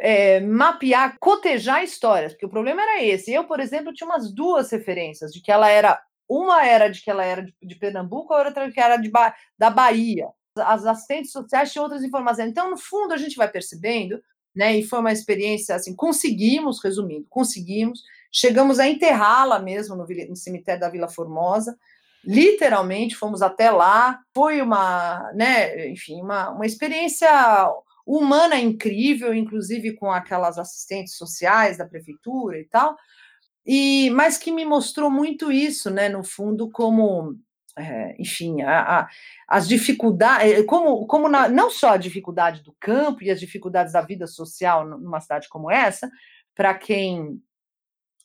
[0.00, 3.32] é, mapear, cotejar histórias, porque o problema era esse.
[3.32, 6.00] Eu, por exemplo, tinha umas duas referências de que ela era.
[6.28, 9.10] Uma era de que ela era de, de Pernambuco, a outra que era de,
[9.58, 10.28] da Bahia.
[10.56, 12.48] As assistentes sociais tinham outras informações.
[12.48, 14.22] Então, no fundo, a gente vai percebendo,
[14.54, 14.78] né?
[14.78, 18.00] E foi uma experiência assim, conseguimos, resumindo, conseguimos
[18.32, 21.76] Chegamos a enterrá-la mesmo no, no, cemitério da Vila Formosa.
[22.24, 24.20] Literalmente fomos até lá.
[24.32, 27.28] Foi uma, né, enfim, uma, uma experiência
[28.16, 32.96] humana incrível, inclusive com aquelas assistentes sociais da prefeitura e tal.
[33.64, 37.38] E mas que me mostrou muito isso, né, no fundo, como
[37.78, 39.08] é, enfim, a, a,
[39.48, 43.92] as dificuldades, é, como, como na, não só a dificuldade do campo e as dificuldades
[43.92, 46.10] da vida social numa cidade como essa,
[46.54, 47.40] para quem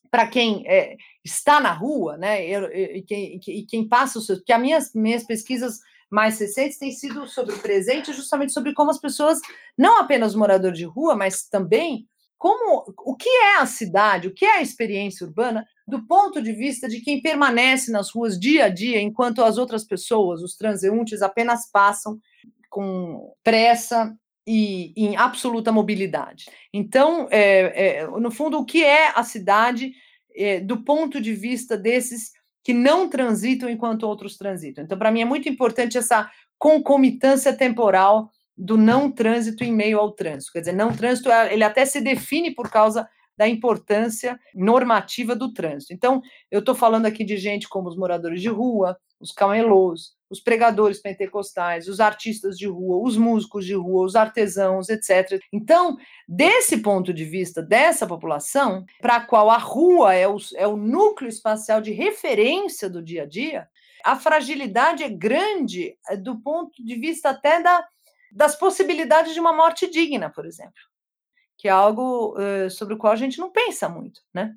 [0.10, 4.40] para quem é, está na rua, né, e, quem, e quem passa os seus.
[4.40, 5.80] Porque as minhas, minhas pesquisas
[6.10, 9.40] mais recentes têm sido sobre o presente, justamente sobre como as pessoas,
[9.78, 14.46] não apenas moradores de rua, mas também como o que é a cidade, o que
[14.46, 18.70] é a experiência urbana, do ponto de vista de quem permanece nas ruas dia a
[18.70, 22.20] dia, enquanto as outras pessoas, os transeuntes, apenas passam
[22.70, 26.46] com pressa e em absoluta mobilidade.
[26.74, 29.94] Então, é, é, no fundo, o que é a cidade
[30.36, 32.32] é, do ponto de vista desses
[32.66, 34.84] que não transitam enquanto outros transitam.
[34.84, 40.12] Então, para mim, é muito importante essa concomitância temporal do não trânsito em meio ao
[40.14, 40.52] trânsito.
[40.52, 43.08] Quer dizer, não trânsito, ele até se define por causa
[43.38, 45.94] da importância normativa do trânsito.
[45.94, 50.40] Então, eu estou falando aqui de gente como os moradores de rua, os camelôs, os
[50.40, 55.40] pregadores pentecostais, os artistas de rua, os músicos de rua, os artesãos, etc.
[55.52, 60.68] Então, desse ponto de vista dessa população, para a qual a rua é o, é
[60.68, 63.68] o núcleo espacial de referência do dia a dia,
[64.04, 67.84] a fragilidade é grande eh, do ponto de vista até da,
[68.32, 70.74] das possibilidades de uma morte digna, por exemplo,
[71.58, 74.56] que é algo uh, sobre o qual a gente não pensa muito, né,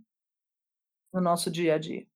[1.13, 2.07] no nosso dia a dia.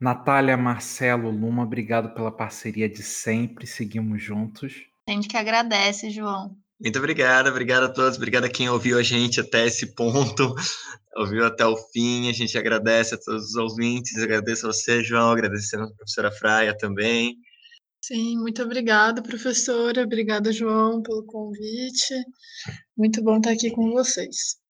[0.00, 3.68] Natália, Marcelo, Luma, obrigado pela parceria de sempre.
[3.68, 4.84] Seguimos juntos.
[5.08, 6.56] A gente que agradece, João.
[6.80, 10.56] Muito obrigado, obrigado a todos, obrigado a quem ouviu a gente até esse ponto,
[11.16, 12.28] ouviu até o fim.
[12.28, 16.76] A gente agradece a todos os ouvintes, agradeço a você, João, agradecendo a professora Fraia
[16.76, 17.36] também.
[18.04, 20.02] Sim, muito obrigada, professora.
[20.02, 22.12] Obrigada, João, pelo convite.
[22.96, 24.60] Muito bom estar aqui com vocês.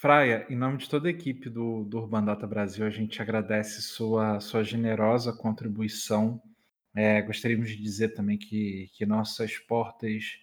[0.00, 3.80] Fraia, em nome de toda a equipe do, do Urban Data Brasil, a gente agradece
[3.82, 6.42] sua, sua generosa contribuição.
[6.92, 10.36] É, gostaríamos de dizer também que, que nossas portas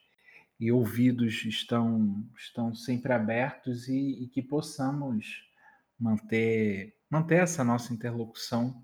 [0.58, 5.44] e ouvidos estão, estão sempre abertos e, e que possamos
[6.00, 8.82] manter, manter essa nossa interlocução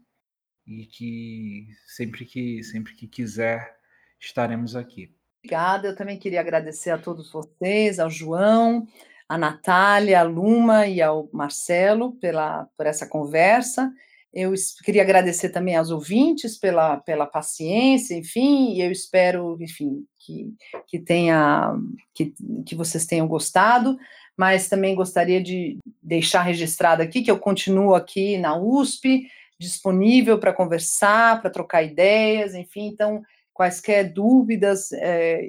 [0.70, 3.76] e que sempre que sempre que quiser
[4.20, 5.12] estaremos aqui.
[5.40, 8.86] Obrigada, eu também queria agradecer a todos vocês, ao João,
[9.28, 13.92] a Natália, a Luma e ao Marcelo pela, por essa conversa.
[14.32, 14.54] Eu
[14.84, 20.54] queria agradecer também aos ouvintes pela, pela paciência, enfim, e eu espero, enfim, que,
[20.88, 21.74] que tenha
[22.14, 22.34] que,
[22.66, 23.98] que vocês tenham gostado,
[24.38, 29.28] mas também gostaria de deixar registrado aqui que eu continuo aqui na USP,
[29.60, 33.22] disponível para conversar, para trocar ideias, enfim, então
[33.54, 35.42] quaisquer dúvidas, é,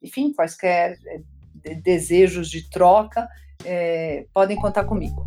[0.00, 0.96] enfim, quaisquer
[1.64, 3.28] é, desejos de troca,
[3.64, 5.26] é, podem contar comigo.